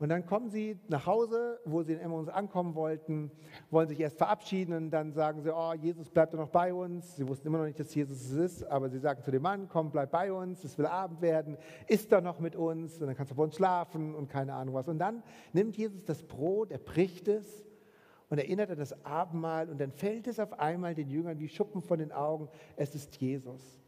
Und 0.00 0.08
dann 0.08 0.26
kommen 0.26 0.50
sie 0.50 0.76
nach 0.88 1.06
Hause, 1.06 1.60
wo 1.64 1.82
sie 1.82 1.92
in 1.92 2.00
Emmaus 2.00 2.28
ankommen 2.28 2.74
wollten, 2.74 3.30
wollen 3.70 3.88
sich 3.88 4.00
erst 4.00 4.18
verabschieden 4.18 4.74
und 4.74 4.90
dann 4.90 5.12
sagen 5.12 5.42
sie, 5.42 5.54
oh, 5.54 5.72
Jesus 5.72 6.10
bleibt 6.10 6.34
doch 6.34 6.38
noch 6.38 6.48
bei 6.48 6.74
uns. 6.74 7.16
Sie 7.16 7.28
wussten 7.28 7.46
immer 7.46 7.58
noch 7.58 7.64
nicht, 7.64 7.78
dass 7.78 7.94
Jesus 7.94 8.20
es 8.20 8.32
ist, 8.32 8.64
aber 8.64 8.90
sie 8.90 8.98
sagen 8.98 9.22
zu 9.22 9.30
dem 9.30 9.42
Mann, 9.42 9.68
komm, 9.68 9.90
bleib 9.90 10.10
bei 10.10 10.32
uns, 10.32 10.64
es 10.64 10.76
will 10.78 10.86
Abend 10.86 11.22
werden, 11.22 11.56
isst 11.86 12.10
doch 12.12 12.20
noch 12.20 12.40
mit 12.40 12.56
uns 12.56 13.00
und 13.00 13.06
dann 13.06 13.16
kannst 13.16 13.30
du 13.30 13.36
bei 13.36 13.44
uns 13.44 13.54
schlafen 13.54 14.14
und 14.14 14.28
keine 14.28 14.54
Ahnung 14.54 14.74
was. 14.74 14.88
Und 14.88 14.98
dann 14.98 15.22
nimmt 15.52 15.76
Jesus 15.76 16.04
das 16.04 16.22
Brot, 16.22 16.72
er 16.72 16.78
bricht 16.78 17.28
es 17.28 17.64
und 18.30 18.38
erinnert 18.38 18.70
an 18.70 18.78
das 18.78 19.04
Abendmahl 19.04 19.68
und 19.68 19.80
dann 19.80 19.92
fällt 19.92 20.26
es 20.26 20.40
auf 20.40 20.58
einmal 20.58 20.94
den 20.94 21.08
Jüngern 21.08 21.38
wie 21.38 21.48
Schuppen 21.48 21.82
von 21.82 22.00
den 22.00 22.10
Augen, 22.10 22.48
es 22.76 22.94
ist 22.96 23.16
Jesus. 23.16 23.83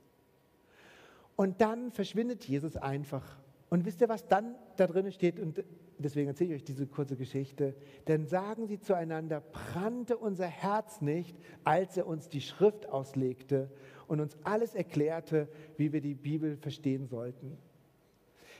Und 1.36 1.60
dann 1.60 1.90
verschwindet 1.92 2.44
Jesus 2.44 2.76
einfach. 2.76 3.38
Und 3.68 3.84
wisst 3.84 4.00
ihr, 4.00 4.08
was 4.08 4.26
dann 4.26 4.54
da 4.76 4.86
drin 4.86 5.10
steht? 5.12 5.38
Und 5.38 5.62
deswegen 5.98 6.28
erzähle 6.28 6.50
ich 6.50 6.56
euch 6.56 6.64
diese 6.64 6.86
kurze 6.86 7.16
Geschichte. 7.16 7.74
Denn 8.08 8.26
sagen 8.26 8.66
sie 8.66 8.80
zueinander, 8.80 9.40
brannte 9.40 10.16
unser 10.16 10.46
Herz 10.46 11.00
nicht, 11.00 11.36
als 11.64 11.96
er 11.96 12.06
uns 12.06 12.28
die 12.28 12.40
Schrift 12.40 12.88
auslegte 12.88 13.70
und 14.06 14.20
uns 14.20 14.36
alles 14.44 14.74
erklärte, 14.74 15.48
wie 15.76 15.92
wir 15.92 16.00
die 16.00 16.14
Bibel 16.14 16.56
verstehen 16.56 17.06
sollten. 17.06 17.58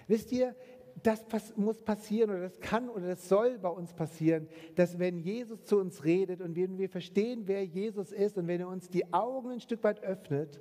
Wisst 0.08 0.32
ihr, 0.32 0.54
das 1.02 1.24
muss 1.56 1.82
passieren 1.82 2.30
oder 2.30 2.40
das 2.40 2.60
kann 2.60 2.88
oder 2.88 3.08
das 3.08 3.28
soll 3.28 3.58
bei 3.58 3.68
uns 3.68 3.92
passieren, 3.92 4.48
dass 4.76 4.98
wenn 4.98 5.18
Jesus 5.18 5.64
zu 5.64 5.78
uns 5.78 6.04
redet 6.04 6.40
und 6.40 6.56
wenn 6.56 6.78
wir 6.78 6.88
verstehen, 6.88 7.42
wer 7.46 7.64
Jesus 7.64 8.12
ist 8.12 8.38
und 8.38 8.46
wenn 8.46 8.60
er 8.60 8.68
uns 8.68 8.88
die 8.88 9.12
Augen 9.12 9.50
ein 9.50 9.60
Stück 9.60 9.84
weit 9.84 10.02
öffnet, 10.02 10.60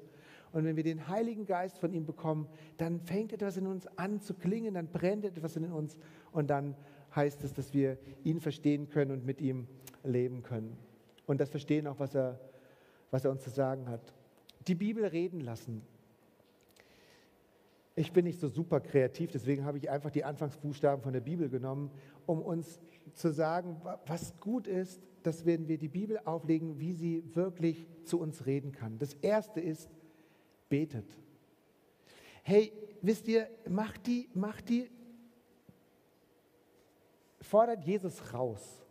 und 0.56 0.64
wenn 0.64 0.78
wir 0.78 0.84
den 0.84 1.10
Heiligen 1.10 1.46
Geist 1.46 1.80
von 1.80 1.94
ihm 1.94 2.06
bekommen, 2.06 2.48
dann 2.78 3.02
fängt 3.02 3.34
etwas 3.34 3.58
in 3.58 3.68
uns 3.68 3.88
an 3.98 4.22
zu 4.22 4.34
klingen, 4.34 4.76
dann 4.76 4.88
brennt 4.88 5.26
etwas 5.26 5.58
in 5.58 5.70
uns 5.70 5.98
und 6.32 6.50
dann 6.50 6.78
heißt 7.14 7.44
es, 7.44 7.54
dass 7.54 7.74
wir 7.74 7.98
ihn 8.24 8.40
verstehen 8.40 8.90
können 8.90 9.12
und 9.12 9.26
mit 9.26 9.42
ihm 9.42 9.68
leben 10.06 10.44
können. 10.44 10.78
Und 11.26 11.42
das 11.42 11.50
verstehen 11.50 11.88
auch, 11.88 12.00
was 12.00 12.16
er, 12.16 12.40
was 13.12 13.26
er 13.26 13.32
uns 13.32 13.44
zu 13.44 13.50
sagen 13.50 13.90
hat. 13.90 14.14
Die 14.66 14.76
Bibel 14.76 15.06
reden 15.06 15.42
lassen. 15.42 15.82
Ich 17.98 18.14
bin 18.14 18.24
nicht 18.24 18.40
so 18.40 18.48
super 18.48 18.80
kreativ, 18.80 19.32
deswegen 19.32 19.66
habe 19.66 19.78
ich 19.78 19.90
einfach 19.90 20.10
die 20.10 20.24
Anfangsbuchstaben 20.24 21.04
von 21.04 21.12
der 21.12 21.22
Bibel 21.22 21.50
genommen, 21.50 21.92
um 22.26 22.42
uns 22.42 22.80
zu 23.12 23.34
sagen, 23.34 23.82
was 24.06 24.40
gut 24.40 24.68
ist, 24.68 25.02
dass 25.22 25.46
wenn 25.46 25.68
wir 25.68 25.78
die 25.78 25.90
Bibel 25.90 26.18
auflegen, 26.24 26.80
wie 26.80 26.94
sie 26.94 27.24
wirklich 27.34 27.88
zu 28.06 28.22
uns 28.22 28.46
reden 28.46 28.72
kann. 28.72 28.98
Das 29.00 29.16
erste 29.16 29.60
ist, 29.60 29.90
betet. 30.76 31.10
Hey, 32.44 32.74
wisst 33.02 33.30
ihr, 33.30 33.48
macht 33.70 34.08
die, 34.08 34.28
macht 34.34 34.68
die, 34.68 34.90
fordert 37.40 37.86
Jesus 37.86 38.34
raus, 38.34 38.84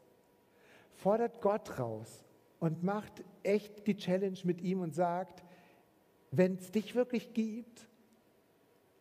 fordert 0.94 1.42
Gott 1.42 1.78
raus 1.78 2.24
und 2.58 2.82
macht 2.82 3.22
echt 3.42 3.86
die 3.86 3.96
Challenge 3.96 4.38
mit 4.44 4.62
ihm 4.62 4.80
und 4.80 4.94
sagt, 4.94 5.44
wenn 6.30 6.54
es 6.54 6.70
dich 6.70 6.94
wirklich 6.94 7.34
gibt 7.34 7.86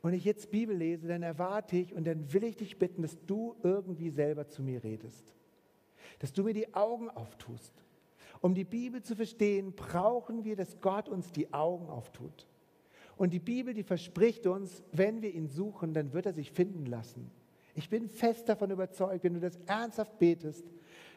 und 0.01 0.11
ich 0.11 0.25
jetzt 0.25 0.51
Bibel 0.51 0.75
lese, 0.75 1.07
dann 1.07 1.23
erwarte 1.23 1.77
ich 1.77 1.93
und 1.93 2.05
dann 2.05 2.33
will 2.33 2.43
ich 2.43 2.57
dich 2.57 2.77
bitten, 2.77 3.03
dass 3.03 3.17
du 3.25 3.55
irgendwie 3.63 4.09
selber 4.09 4.49
zu 4.49 4.61
mir 4.61 4.83
redest, 4.83 5.33
dass 6.19 6.33
du 6.33 6.43
mir 6.43 6.53
die 6.53 6.73
Augen 6.73 7.09
auftust. 7.09 7.73
Um 8.41 8.53
die 8.53 8.65
Bibel 8.65 9.01
zu 9.01 9.15
verstehen, 9.15 9.71
brauchen 9.73 10.43
wir, 10.43 10.57
dass 10.57 10.81
Gott 10.81 11.07
uns 11.07 11.31
die 11.31 11.53
Augen 11.53 11.89
auftut. 11.89 12.45
Und 13.15 13.33
die 13.33 13.39
Bibel, 13.39 13.73
die 13.73 13.83
verspricht 13.83 14.47
uns, 14.47 14.83
wenn 14.91 15.21
wir 15.21 15.33
ihn 15.33 15.47
suchen, 15.47 15.93
dann 15.93 16.13
wird 16.13 16.25
er 16.25 16.33
sich 16.33 16.51
finden 16.51 16.85
lassen. 16.85 17.31
Ich 17.75 17.89
bin 17.89 18.07
fest 18.07 18.49
davon 18.49 18.71
überzeugt, 18.71 19.23
wenn 19.23 19.33
du 19.33 19.39
das 19.39 19.57
ernsthaft 19.65 20.19
betest, 20.19 20.65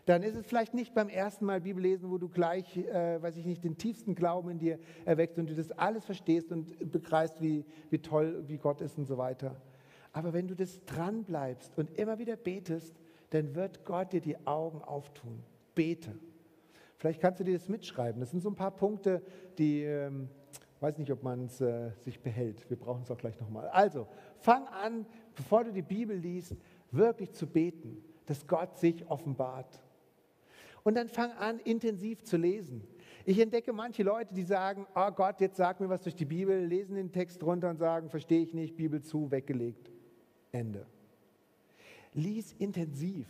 dann 0.07 0.23
ist 0.23 0.37
es 0.37 0.47
vielleicht 0.47 0.73
nicht 0.73 0.95
beim 0.95 1.09
ersten 1.09 1.45
Mal 1.45 1.61
Bibel 1.61 1.83
lesen, 1.83 2.11
wo 2.11 2.17
du 2.17 2.29
gleich, 2.29 2.77
äh, 2.77 3.21
weiß 3.21 3.37
ich 3.37 3.45
nicht, 3.45 3.65
den 3.65 3.77
tiefsten 3.77 4.15
Glauben 4.15 4.51
in 4.51 4.59
dir 4.59 4.79
erwächst 5.05 5.37
und 5.39 5.51
du 5.51 5.55
das 5.55 5.73
alles 5.73 6.05
verstehst 6.05 6.53
und 6.53 6.93
begreifst, 6.93 7.43
wie, 7.43 7.65
wie 7.91 7.99
toll, 7.99 8.45
wie 8.47 8.57
Gott 8.57 8.81
ist 8.81 8.97
und 8.97 9.07
so 9.07 9.19
weiter. 9.19 9.61
Aber 10.13 10.33
wenn 10.33 10.47
du 10.47 10.55
das 10.55 10.85
dran 10.85 11.25
bleibst 11.25 11.77
und 11.77 11.91
immer 11.99 12.19
wieder 12.19 12.37
betest, 12.37 12.95
dann 13.31 13.55
wird 13.57 13.85
Gott 13.85 14.13
dir 14.13 14.21
die 14.21 14.47
Augen 14.47 14.81
auftun. 14.81 15.43
Bete. 15.75 16.15
Vielleicht 16.97 17.21
kannst 17.21 17.41
du 17.41 17.45
dir 17.45 17.59
das 17.59 17.69
mitschreiben. 17.69 18.21
Das 18.21 18.31
sind 18.31 18.43
so 18.43 18.49
ein 18.49 18.55
paar 18.55 18.71
Punkte, 18.71 19.23
die 19.59 19.83
ähm, 19.83 20.29
weiß 20.87 20.99
nicht, 20.99 21.11
ob 21.11 21.25
man 21.25 21.47
es 21.47 21.61
äh, 21.61 21.91
sich 21.99 22.21
behält. 22.21 22.71
Wir 22.71 22.77
brauchen 22.77 23.03
es 23.03 23.11
auch 23.11 23.19
gleich 23.19 23.41
nochmal. 23.41 23.67
Also, 23.71 24.07
fang 24.39 24.69
an, 24.69 25.05
bevor 25.35 25.65
du 25.65 25.73
die 25.73 25.83
Bibel 25.83 26.17
liest, 26.17 26.55
wirklich 26.93 27.33
zu 27.33 27.45
beten, 27.49 28.05
dass 28.27 28.47
Gott 28.47 28.79
sich 28.79 29.05
offenbart. 29.11 29.83
Und 30.85 30.95
dann 30.95 31.09
fang 31.09 31.33
an, 31.33 31.59
intensiv 31.59 32.23
zu 32.23 32.37
lesen. 32.37 32.87
Ich 33.25 33.41
entdecke 33.41 33.73
manche 33.73 34.05
Leute, 34.05 34.33
die 34.33 34.45
sagen, 34.45 34.87
oh 34.95 35.11
Gott, 35.11 35.41
jetzt 35.41 35.57
sag 35.57 35.81
mir 35.81 35.89
was 35.89 36.03
durch 36.03 36.15
die 36.15 36.25
Bibel, 36.25 36.65
lesen 36.65 36.95
den 36.95 37.11
Text 37.11 37.43
runter 37.43 37.69
und 37.69 37.79
sagen, 37.79 38.09
verstehe 38.09 38.43
ich 38.43 38.55
nicht, 38.55 38.77
Bibel 38.77 39.03
zu, 39.03 39.33
weggelegt. 39.33 39.91
Ende. 40.53 40.87
Lies 42.15 42.53
intensiv. 42.61 43.27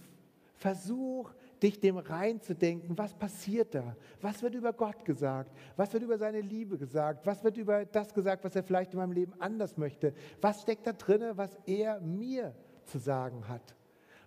Versuch, 0.56 1.32
dich 1.66 1.80
dem 1.80 1.98
reinzudenken, 1.98 2.96
was 2.96 3.14
passiert 3.14 3.74
da? 3.74 3.96
Was 4.20 4.42
wird 4.42 4.54
über 4.54 4.72
Gott 4.72 5.04
gesagt? 5.04 5.52
Was 5.76 5.92
wird 5.92 6.04
über 6.04 6.16
seine 6.16 6.40
Liebe 6.40 6.78
gesagt? 6.78 7.26
Was 7.26 7.42
wird 7.42 7.56
über 7.56 7.84
das 7.84 8.14
gesagt, 8.14 8.44
was 8.44 8.54
er 8.54 8.62
vielleicht 8.62 8.92
in 8.92 8.98
meinem 8.98 9.12
Leben 9.12 9.32
anders 9.40 9.76
möchte? 9.76 10.14
Was 10.40 10.62
steckt 10.62 10.86
da 10.86 10.92
drin, 10.92 11.22
was 11.34 11.58
er 11.66 12.00
mir 12.00 12.54
zu 12.84 12.98
sagen 12.98 13.48
hat? 13.48 13.74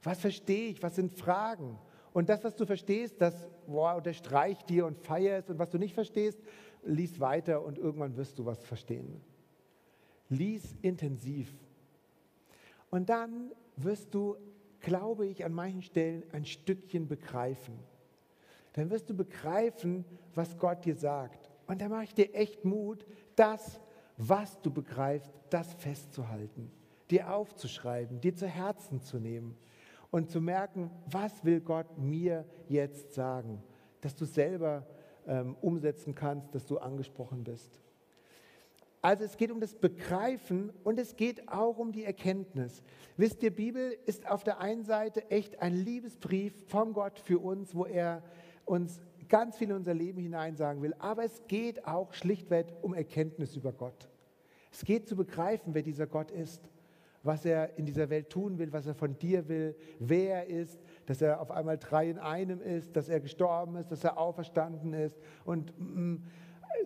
Was 0.04 0.19
verstehe 0.19 0.69
ich? 0.69 0.84
Was 0.84 0.95
sind 0.95 1.13
Fragen? 1.13 1.80
Und 2.12 2.30
das, 2.30 2.43
was 2.43 2.56
du 2.56 2.65
verstehst, 2.65 3.21
das 3.21 3.47
boah, 3.67 3.95
unterstreicht 3.95 4.69
dir 4.69 4.86
und 4.86 4.97
feierst. 4.97 5.49
Und 5.49 5.60
was 5.60 5.69
du 5.69 5.78
nicht 5.78 5.93
verstehst, 5.93 6.39
lies 6.84 7.19
weiter 7.19 7.63
und 7.63 7.78
irgendwann 7.78 8.17
wirst 8.17 8.39
du 8.39 8.45
was 8.45 8.63
verstehen. 8.63 9.21
Lies 10.28 10.75
intensiv. 10.82 11.54
Und 12.89 13.10
dann 13.10 13.52
wirst 13.78 14.13
du 14.13 14.36
glaube 14.79 15.27
ich, 15.27 15.45
an 15.45 15.53
manchen 15.53 15.81
Stellen 15.81 16.23
ein 16.31 16.45
Stückchen 16.45 17.07
begreifen. 17.07 17.77
Dann 18.73 18.89
wirst 18.89 19.09
du 19.09 19.15
begreifen, 19.15 20.05
was 20.35 20.57
Gott 20.57 20.85
dir 20.85 20.95
sagt. 20.95 21.49
Und 21.67 21.81
da 21.81 21.89
mache 21.89 22.05
ich 22.05 22.13
dir 22.13 22.33
echt 22.33 22.65
Mut, 22.65 23.05
das, 23.35 23.79
was 24.17 24.59
du 24.61 24.71
begreifst, 24.71 25.31
das 25.49 25.73
festzuhalten, 25.75 26.71
dir 27.09 27.33
aufzuschreiben, 27.33 28.21
dir 28.21 28.35
zu 28.35 28.47
Herzen 28.47 29.01
zu 29.01 29.17
nehmen 29.17 29.57
und 30.11 30.29
zu 30.29 30.41
merken, 30.41 30.91
was 31.05 31.43
will 31.43 31.61
Gott 31.61 31.97
mir 31.97 32.45
jetzt 32.67 33.13
sagen, 33.13 33.63
dass 34.01 34.15
du 34.15 34.25
selber 34.25 34.85
ähm, 35.27 35.55
umsetzen 35.61 36.15
kannst, 36.15 36.53
dass 36.55 36.65
du 36.65 36.77
angesprochen 36.79 37.43
bist. 37.43 37.79
Also 39.01 39.23
es 39.23 39.38
geht 39.38 39.51
um 39.51 39.62
das 39.62 39.75
Begreifen 39.75 40.73
und 40.83 40.99
es 40.99 41.15
geht 41.15 41.47
auch 41.47 41.77
um 41.77 41.91
die 41.93 42.03
Erkenntnis. 42.03 42.83
Wisst 43.15 43.41
ihr, 43.43 43.55
Bibel 43.55 43.97
ist 44.05 44.29
auf 44.29 44.43
der 44.43 44.59
einen 44.59 44.83
Seite 44.83 45.29
echt 45.31 45.62
ein 45.62 45.73
Liebesbrief 45.73 46.53
von 46.67 46.91
Gott 46.93 47.17
für 47.19 47.39
uns, 47.39 47.73
wo 47.73 47.85
er 47.85 48.21
uns 48.65 49.01
ganz 49.29 49.57
viel 49.57 49.69
in 49.69 49.77
unser 49.77 49.93
Leben 49.93 50.19
hineinsagen 50.19 50.81
will. 50.81 50.93
Aber 50.99 51.23
es 51.23 51.41
geht 51.47 51.88
auch 51.88 52.13
schlichtweg 52.13 52.67
um 52.81 52.93
Erkenntnis 52.93 53.55
über 53.55 53.71
Gott. 53.71 54.09
Es 54.71 54.83
geht 54.83 55.07
zu 55.07 55.15
begreifen, 55.15 55.73
wer 55.73 55.81
dieser 55.81 56.05
Gott 56.05 56.29
ist, 56.31 56.62
was 57.23 57.45
er 57.45 57.77
in 57.77 57.85
dieser 57.85 58.09
Welt 58.09 58.29
tun 58.29 58.57
will, 58.57 58.71
was 58.71 58.85
er 58.85 58.95
von 58.95 59.17
dir 59.17 59.47
will, 59.47 59.75
wer 59.99 60.45
er 60.45 60.47
ist, 60.47 60.79
dass 61.05 61.21
er 61.21 61.41
auf 61.41 61.51
einmal 61.51 61.77
drei 61.77 62.09
in 62.09 62.17
einem 62.17 62.62
ist, 62.62 62.95
dass 62.95 63.09
er 63.09 63.19
gestorben 63.19 63.75
ist, 63.77 63.91
dass 63.91 64.03
er 64.03 64.17
auferstanden 64.17 64.93
ist 64.93 65.17
und 65.43 65.73
mm, 65.77 66.23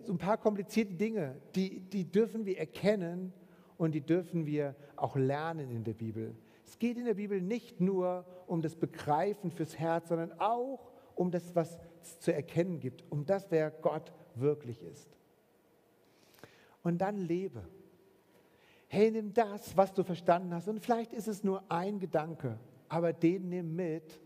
so 0.02 0.12
ein 0.12 0.18
paar 0.18 0.38
komplizierte 0.38 0.94
Dinge, 0.94 1.36
die, 1.54 1.80
die 1.80 2.10
dürfen 2.10 2.46
wir 2.46 2.58
erkennen 2.58 3.32
und 3.76 3.92
die 3.92 4.00
dürfen 4.00 4.46
wir 4.46 4.74
auch 4.96 5.16
lernen 5.16 5.70
in 5.70 5.84
der 5.84 5.94
Bibel. 5.94 6.34
Es 6.66 6.78
geht 6.78 6.96
in 6.96 7.04
der 7.04 7.14
Bibel 7.14 7.40
nicht 7.40 7.80
nur 7.80 8.24
um 8.46 8.62
das 8.62 8.76
Begreifen 8.76 9.50
fürs 9.50 9.78
Herz, 9.78 10.08
sondern 10.08 10.32
auch 10.40 10.90
um 11.14 11.30
das, 11.30 11.54
was 11.54 11.78
es 12.02 12.20
zu 12.20 12.32
erkennen 12.32 12.80
gibt, 12.80 13.04
um 13.10 13.24
das, 13.24 13.50
wer 13.50 13.70
Gott 13.70 14.12
wirklich 14.34 14.82
ist. 14.82 15.08
Und 16.82 16.98
dann 16.98 17.18
lebe. 17.18 17.66
Hey, 18.88 19.10
nimm 19.10 19.32
das, 19.32 19.76
was 19.76 19.92
du 19.92 20.04
verstanden 20.04 20.54
hast. 20.54 20.68
Und 20.68 20.80
vielleicht 20.80 21.12
ist 21.12 21.28
es 21.28 21.42
nur 21.42 21.64
ein 21.70 21.98
Gedanke, 21.98 22.58
aber 22.88 23.12
den 23.12 23.48
nimm 23.48 23.74
mit 23.74 24.20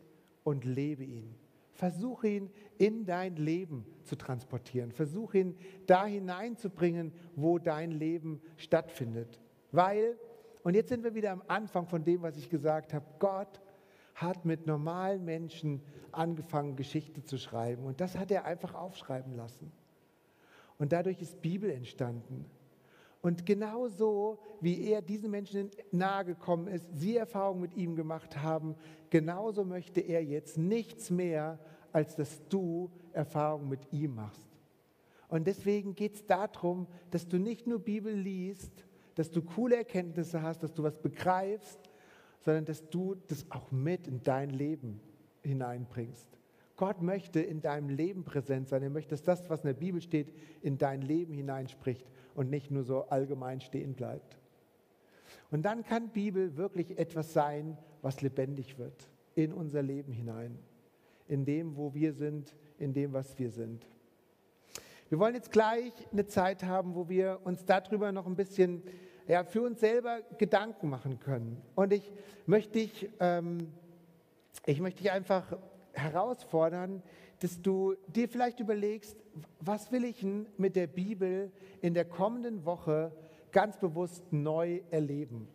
und 0.45 0.65
lebe 0.65 1.05
ihn. 1.05 1.35
Versuche 1.79 2.27
ihn 2.27 2.51
in 2.77 3.07
dein 3.07 3.37
Leben 3.37 3.87
zu 4.03 4.17
transportieren. 4.17 4.91
Versuche 4.91 5.39
ihn 5.39 5.57
da 5.87 6.07
hineinzubringen, 6.07 7.13
wo 7.37 7.61
dein 7.61 7.93
Leben 7.93 8.43
stattfindet. 8.57 9.39
Weil, 9.71 10.19
und 10.65 10.75
jetzt 10.75 10.89
sind 10.89 11.05
wir 11.05 11.15
wieder 11.15 11.31
am 11.31 11.43
Anfang 11.47 11.87
von 11.87 12.03
dem, 12.03 12.23
was 12.23 12.37
ich 12.37 12.51
gesagt 12.51 12.93
habe, 12.95 13.07
Gott 13.21 13.61
hat 14.17 14.45
mit 14.45 14.67
normalen 14.67 15.25
Menschen 15.25 15.81
angefangen, 16.11 16.75
Geschichte 16.75 17.23
zu 17.23 17.39
schreiben. 17.39 17.85
Und 17.85 18.01
das 18.01 18.19
hat 18.19 18.33
er 18.33 18.45
einfach 18.45 18.75
aufschreiben 18.75 19.37
lassen. 19.37 19.71
Und 20.79 20.93
dadurch 20.93 21.23
ist 21.23 21.41
Bibel 21.41 21.71
entstanden. 21.71 22.45
Und 23.21 23.47
genauso 23.47 24.39
wie 24.61 24.91
er 24.91 25.03
diesen 25.03 25.31
Menschen 25.31 25.71
nahe 25.91 26.25
gekommen 26.25 26.69
ist, 26.69 26.87
sie 26.95 27.17
Erfahrungen 27.17 27.63
mit 27.63 27.77
ihm 27.77 27.97
gemacht 27.97 28.37
haben, 28.37 28.77
genauso 29.11 29.65
möchte 29.65 30.01
er 30.01 30.23
jetzt 30.25 30.57
nichts 30.57 31.11
mehr, 31.11 31.59
als 31.93 32.15
dass 32.17 32.47
du 32.49 32.91
Erfahrungen 33.13 33.69
mit 33.69 33.93
ihm 33.93 34.15
machst. 34.15 34.47
Und 35.29 35.47
deswegen 35.47 35.95
geht 35.95 36.15
es 36.15 36.27
darum, 36.27 36.87
dass 37.11 37.29
du 37.29 37.39
nicht 37.39 37.67
nur 37.67 37.81
Bibel 37.81 38.15
liest, 38.15 38.73
dass 39.15 39.31
du 39.31 39.43
coole 39.43 39.77
Erkenntnisse 39.77 40.43
hast, 40.43 40.63
dass 40.63 40.73
du 40.73 40.83
was 40.83 40.99
begreifst, 40.99 41.91
sondern 42.41 42.65
dass 42.65 42.89
du 42.89 43.17
das 43.27 43.45
auch 43.51 43.71
mit 43.73 44.07
in 44.07 44.23
dein 44.23 44.51
Leben 44.51 45.01
hineinbringst. 45.43 46.38
Gott 46.79 47.03
möchte 47.03 47.41
in 47.41 47.61
deinem 47.61 47.91
Leben 47.91 48.25
präsent 48.25 48.69
sein. 48.69 48.83
Er 48.85 48.89
möchte, 48.89 49.11
dass 49.11 49.23
das, 49.23 49.51
was 49.51 49.61
in 49.61 49.67
der 49.67 49.75
Bibel 49.75 50.01
steht, 50.01 50.33
in 50.63 50.79
dein 50.79 51.03
Leben 51.03 51.35
hineinspricht 51.35 52.07
und 52.35 52.49
nicht 52.49 52.71
nur 52.71 52.85
so 52.85 53.03
allgemein 53.09 53.61
stehen 53.61 53.95
bleibt. 53.95 54.39
Und 55.51 55.65
dann 55.65 55.85
kann 55.85 56.09
Bibel 56.11 56.57
wirklich 56.57 56.97
etwas 56.97 57.33
sein, 57.33 57.77
was 58.01 58.23
lebendig 58.23 58.79
wird 58.79 59.11
in 59.35 59.53
unser 59.53 59.83
Leben 59.83 60.13
hinein, 60.13 60.57
in 61.27 61.45
dem, 61.45 61.77
wo 61.77 61.93
wir 61.95 62.13
sind, 62.13 62.55
in 62.79 62.95
dem, 62.95 63.13
was 63.13 63.37
wir 63.39 63.51
sind. 63.51 63.85
Wir 65.09 65.19
wollen 65.19 65.35
jetzt 65.35 65.51
gleich 65.51 65.93
eine 66.13 66.27
Zeit 66.27 66.63
haben, 66.63 66.95
wo 66.95 67.09
wir 67.09 67.41
uns 67.43 67.65
darüber 67.65 68.13
noch 68.13 68.27
ein 68.27 68.37
bisschen 68.37 68.83
ja, 69.27 69.43
für 69.43 69.63
uns 69.63 69.81
selber 69.81 70.21
Gedanken 70.39 70.89
machen 70.91 71.19
können. 71.19 71.61
Und 71.75 71.93
ich 71.93 72.13
möchte 72.47 72.73
dich, 72.75 73.09
ähm, 73.19 73.73
ich 74.65 74.81
möchte 74.81 75.03
dich 75.03 75.11
einfach 75.11 75.57
herausfordern, 75.99 77.03
dass 77.41 77.61
du 77.61 77.95
dir 78.09 78.29
vielleicht 78.29 78.61
überlegst, 78.61 79.17
was 79.61 79.93
will 79.93 80.05
ich 80.05 80.21
denn 80.21 80.47
mit 80.57 80.77
der 80.77 80.87
Bibel 80.87 81.53
in 81.81 81.95
der 81.95 82.05
kommenden 82.05 82.65
Woche 82.65 83.13
ganz 83.53 83.79
bewusst 83.79 84.25
neu 84.33 84.81
erleben? 84.91 85.49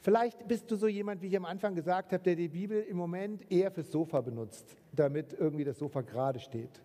Vielleicht 0.00 0.46
bist 0.46 0.70
du 0.70 0.76
so 0.76 0.86
jemand, 0.86 1.22
wie 1.22 1.28
ich 1.28 1.36
am 1.36 1.46
Anfang 1.46 1.74
gesagt 1.74 2.12
habe, 2.12 2.22
der 2.22 2.36
die 2.36 2.48
Bibel 2.48 2.82
im 2.82 2.96
Moment 2.96 3.50
eher 3.50 3.70
fürs 3.70 3.90
Sofa 3.90 4.20
benutzt, 4.20 4.76
damit 4.92 5.32
irgendwie 5.32 5.64
das 5.64 5.78
Sofa 5.78 6.02
gerade 6.02 6.40
steht, 6.40 6.82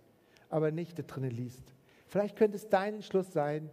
aber 0.50 0.72
nicht 0.72 0.98
da 0.98 1.04
drinnen 1.04 1.32
liest. 1.32 1.74
Vielleicht 2.08 2.38
könnte 2.38 2.58
es 2.58 2.70
dein 2.70 2.96
Entschluss 2.96 3.32
sein, 3.32 3.70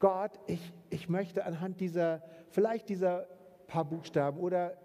Gott, 0.00 0.38
ich, 0.46 0.72
ich 0.90 1.08
möchte 1.08 1.46
anhand 1.46 1.80
dieser, 1.80 2.22
vielleicht 2.50 2.90
dieser 2.90 3.26
paar 3.66 3.86
Buchstaben 3.86 4.38
oder 4.38 4.76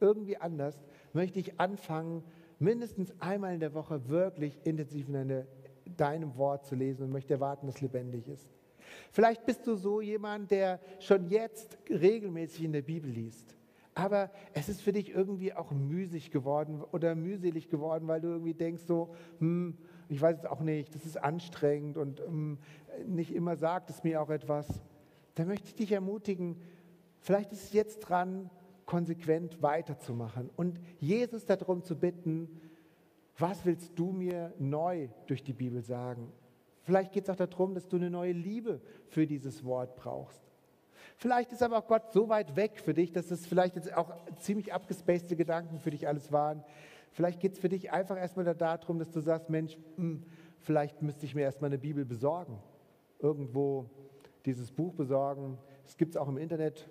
irgendwie 0.00 0.36
anders, 0.36 0.76
möchte 1.12 1.40
ich 1.40 1.58
anfangen, 1.58 2.22
mindestens 2.64 3.12
einmal 3.20 3.54
in 3.54 3.60
der 3.60 3.74
Woche 3.74 4.08
wirklich 4.08 4.58
intensiv 4.64 5.06
in 5.08 5.14
deine, 5.14 5.46
deinem 5.96 6.36
Wort 6.36 6.66
zu 6.66 6.74
lesen 6.74 7.04
und 7.04 7.10
möchte 7.10 7.34
erwarten, 7.34 7.66
dass 7.66 7.76
es 7.76 7.82
lebendig 7.82 8.26
ist. 8.26 8.48
Vielleicht 9.12 9.44
bist 9.46 9.66
du 9.66 9.76
so 9.76 10.00
jemand, 10.00 10.50
der 10.50 10.80
schon 10.98 11.28
jetzt 11.28 11.78
regelmäßig 11.88 12.64
in 12.64 12.72
der 12.72 12.82
Bibel 12.82 13.10
liest. 13.10 13.54
Aber 13.94 14.30
es 14.54 14.68
ist 14.68 14.80
für 14.80 14.92
dich 14.92 15.14
irgendwie 15.14 15.52
auch 15.52 15.70
müßig 15.70 16.32
geworden 16.32 16.82
oder 16.92 17.14
mühselig 17.14 17.68
geworden, 17.68 18.08
weil 18.08 18.20
du 18.20 18.28
irgendwie 18.28 18.54
denkst 18.54 18.82
so, 18.86 19.14
hm, 19.38 19.78
ich 20.08 20.20
weiß 20.20 20.38
es 20.38 20.46
auch 20.46 20.60
nicht, 20.60 20.94
das 20.94 21.06
ist 21.06 21.22
anstrengend 21.22 21.96
und 21.96 22.20
hm, 22.20 22.58
nicht 23.06 23.32
immer 23.32 23.56
sagt 23.56 23.90
es 23.90 24.02
mir 24.02 24.20
auch 24.20 24.30
etwas. 24.30 24.66
Da 25.36 25.44
möchte 25.44 25.68
ich 25.68 25.74
dich 25.74 25.92
ermutigen, 25.92 26.60
vielleicht 27.20 27.52
ist 27.52 27.64
es 27.64 27.72
jetzt 27.72 28.00
dran, 28.00 28.50
konsequent 28.86 29.62
weiterzumachen 29.62 30.50
und 30.56 30.78
Jesus 30.98 31.44
darum 31.44 31.82
zu 31.82 31.96
bitten, 31.98 32.60
was 33.38 33.64
willst 33.64 33.98
du 33.98 34.12
mir 34.12 34.52
neu 34.58 35.08
durch 35.26 35.42
die 35.42 35.52
Bibel 35.52 35.82
sagen? 35.82 36.32
Vielleicht 36.82 37.12
geht 37.12 37.24
es 37.24 37.30
auch 37.30 37.36
darum, 37.36 37.74
dass 37.74 37.88
du 37.88 37.96
eine 37.96 38.10
neue 38.10 38.32
Liebe 38.32 38.80
für 39.08 39.26
dieses 39.26 39.64
Wort 39.64 39.96
brauchst. 39.96 40.40
Vielleicht 41.16 41.52
ist 41.52 41.62
aber 41.62 41.78
auch 41.78 41.86
Gott 41.86 42.12
so 42.12 42.28
weit 42.28 42.56
weg 42.56 42.80
für 42.80 42.94
dich, 42.94 43.12
dass 43.12 43.30
es 43.30 43.46
vielleicht 43.46 43.76
jetzt 43.76 43.96
auch 43.96 44.12
ziemlich 44.36 44.72
abgespacede 44.72 45.36
Gedanken 45.36 45.78
für 45.78 45.90
dich 45.90 46.06
alles 46.06 46.32
waren. 46.32 46.62
Vielleicht 47.12 47.40
geht 47.40 47.52
es 47.52 47.58
für 47.58 47.68
dich 47.68 47.92
einfach 47.92 48.16
erstmal 48.16 48.44
darum, 48.54 48.98
dass 48.98 49.10
du 49.10 49.20
sagst, 49.20 49.48
Mensch, 49.48 49.78
hm, 49.96 50.24
vielleicht 50.58 51.00
müsste 51.02 51.26
ich 51.26 51.34
mir 51.34 51.42
erstmal 51.42 51.70
eine 51.70 51.78
Bibel 51.78 52.04
besorgen. 52.04 52.58
Irgendwo 53.20 53.88
dieses 54.44 54.72
Buch 54.72 54.94
besorgen. 54.94 55.58
Es 55.86 55.96
gibt 55.96 56.14
es 56.14 56.16
auch 56.16 56.28
im 56.28 56.36
Internet, 56.36 56.88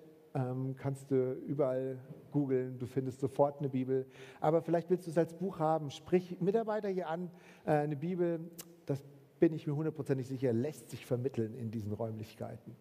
kannst 0.76 1.10
du 1.12 1.34
überall 1.46 1.98
googeln, 2.32 2.78
du 2.78 2.86
findest 2.86 3.20
sofort 3.20 3.60
eine 3.60 3.68
Bibel. 3.68 4.04
Aber 4.40 4.62
vielleicht 4.62 4.90
willst 4.90 5.06
du 5.06 5.10
es 5.12 5.18
als 5.18 5.32
Buch 5.32 5.60
haben. 5.60 5.90
Sprich 5.90 6.40
Mitarbeiter 6.40 6.88
hier 6.88 7.08
an, 7.08 7.30
äh, 7.64 7.70
eine 7.70 7.94
Bibel, 7.94 8.40
das 8.84 9.00
bin 9.38 9.52
ich 9.52 9.66
mir 9.66 9.76
hundertprozentig 9.76 10.26
sicher, 10.26 10.52
lässt 10.52 10.90
sich 10.90 11.06
vermitteln 11.06 11.54
in 11.54 11.70
diesen 11.70 11.92
Räumlichkeiten. 11.92 12.74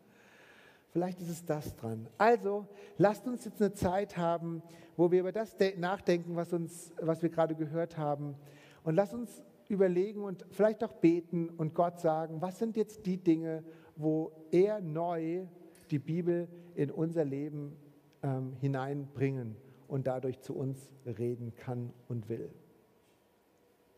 Vielleicht 0.89 1.21
ist 1.21 1.29
es 1.29 1.45
das 1.45 1.75
dran. 1.75 2.07
Also, 2.17 2.67
lasst 2.97 3.27
uns 3.27 3.45
jetzt 3.45 3.61
eine 3.61 3.73
Zeit 3.73 4.17
haben, 4.17 4.63
wo 4.97 5.11
wir 5.11 5.19
über 5.19 5.31
das 5.31 5.55
nachdenken, 5.77 6.35
was, 6.35 6.53
uns, 6.53 6.91
was 7.01 7.21
wir 7.21 7.29
gerade 7.29 7.55
gehört 7.55 7.97
haben. 7.97 8.35
Und 8.83 8.95
lasst 8.95 9.13
uns 9.13 9.43
überlegen 9.69 10.23
und 10.23 10.45
vielleicht 10.51 10.83
auch 10.83 10.93
beten 10.93 11.49
und 11.49 11.73
Gott 11.73 11.99
sagen, 11.99 12.41
was 12.41 12.59
sind 12.59 12.77
jetzt 12.77 13.05
die 13.05 13.17
Dinge, 13.17 13.63
wo 13.95 14.31
er 14.51 14.81
neu 14.81 15.45
die 15.93 15.99
Bibel 15.99 16.47
in 16.73 16.89
unser 16.89 17.23
Leben 17.23 17.73
ähm, 18.23 18.53
hineinbringen 18.59 19.55
und 19.87 20.07
dadurch 20.07 20.41
zu 20.41 20.55
uns 20.55 20.91
reden 21.05 21.53
kann 21.55 21.93
und 22.07 22.29
will. 22.29 22.49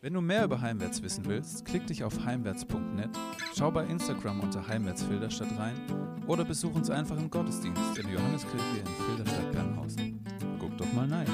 Wenn 0.01 0.13
du 0.13 0.19
mehr 0.19 0.43
über 0.43 0.59
Heimwärts 0.59 1.01
wissen 1.01 1.25
willst, 1.25 1.63
klick 1.63 1.87
dich 1.87 2.03
auf 2.03 2.25
heimwärts.net, 2.25 3.09
schau 3.55 3.71
bei 3.71 3.85
Instagram 3.85 4.41
unter 4.41 4.67
Heimwärts 4.67 5.03
Filderstadt 5.03 5.57
rein 5.57 5.75
oder 6.27 6.43
besuch 6.43 6.75
uns 6.75 6.89
einfach 6.89 7.17
im 7.17 7.29
Gottesdienst 7.31 7.97
in 7.97 8.03
der 8.07 8.13
Johanneskirche 8.13 8.79
in 8.81 8.87
Filderstadt-Bernhausen. 8.87 10.19
Guck 10.59 10.77
doch 10.77 10.91
mal 10.91 11.07
rein. 11.07 11.27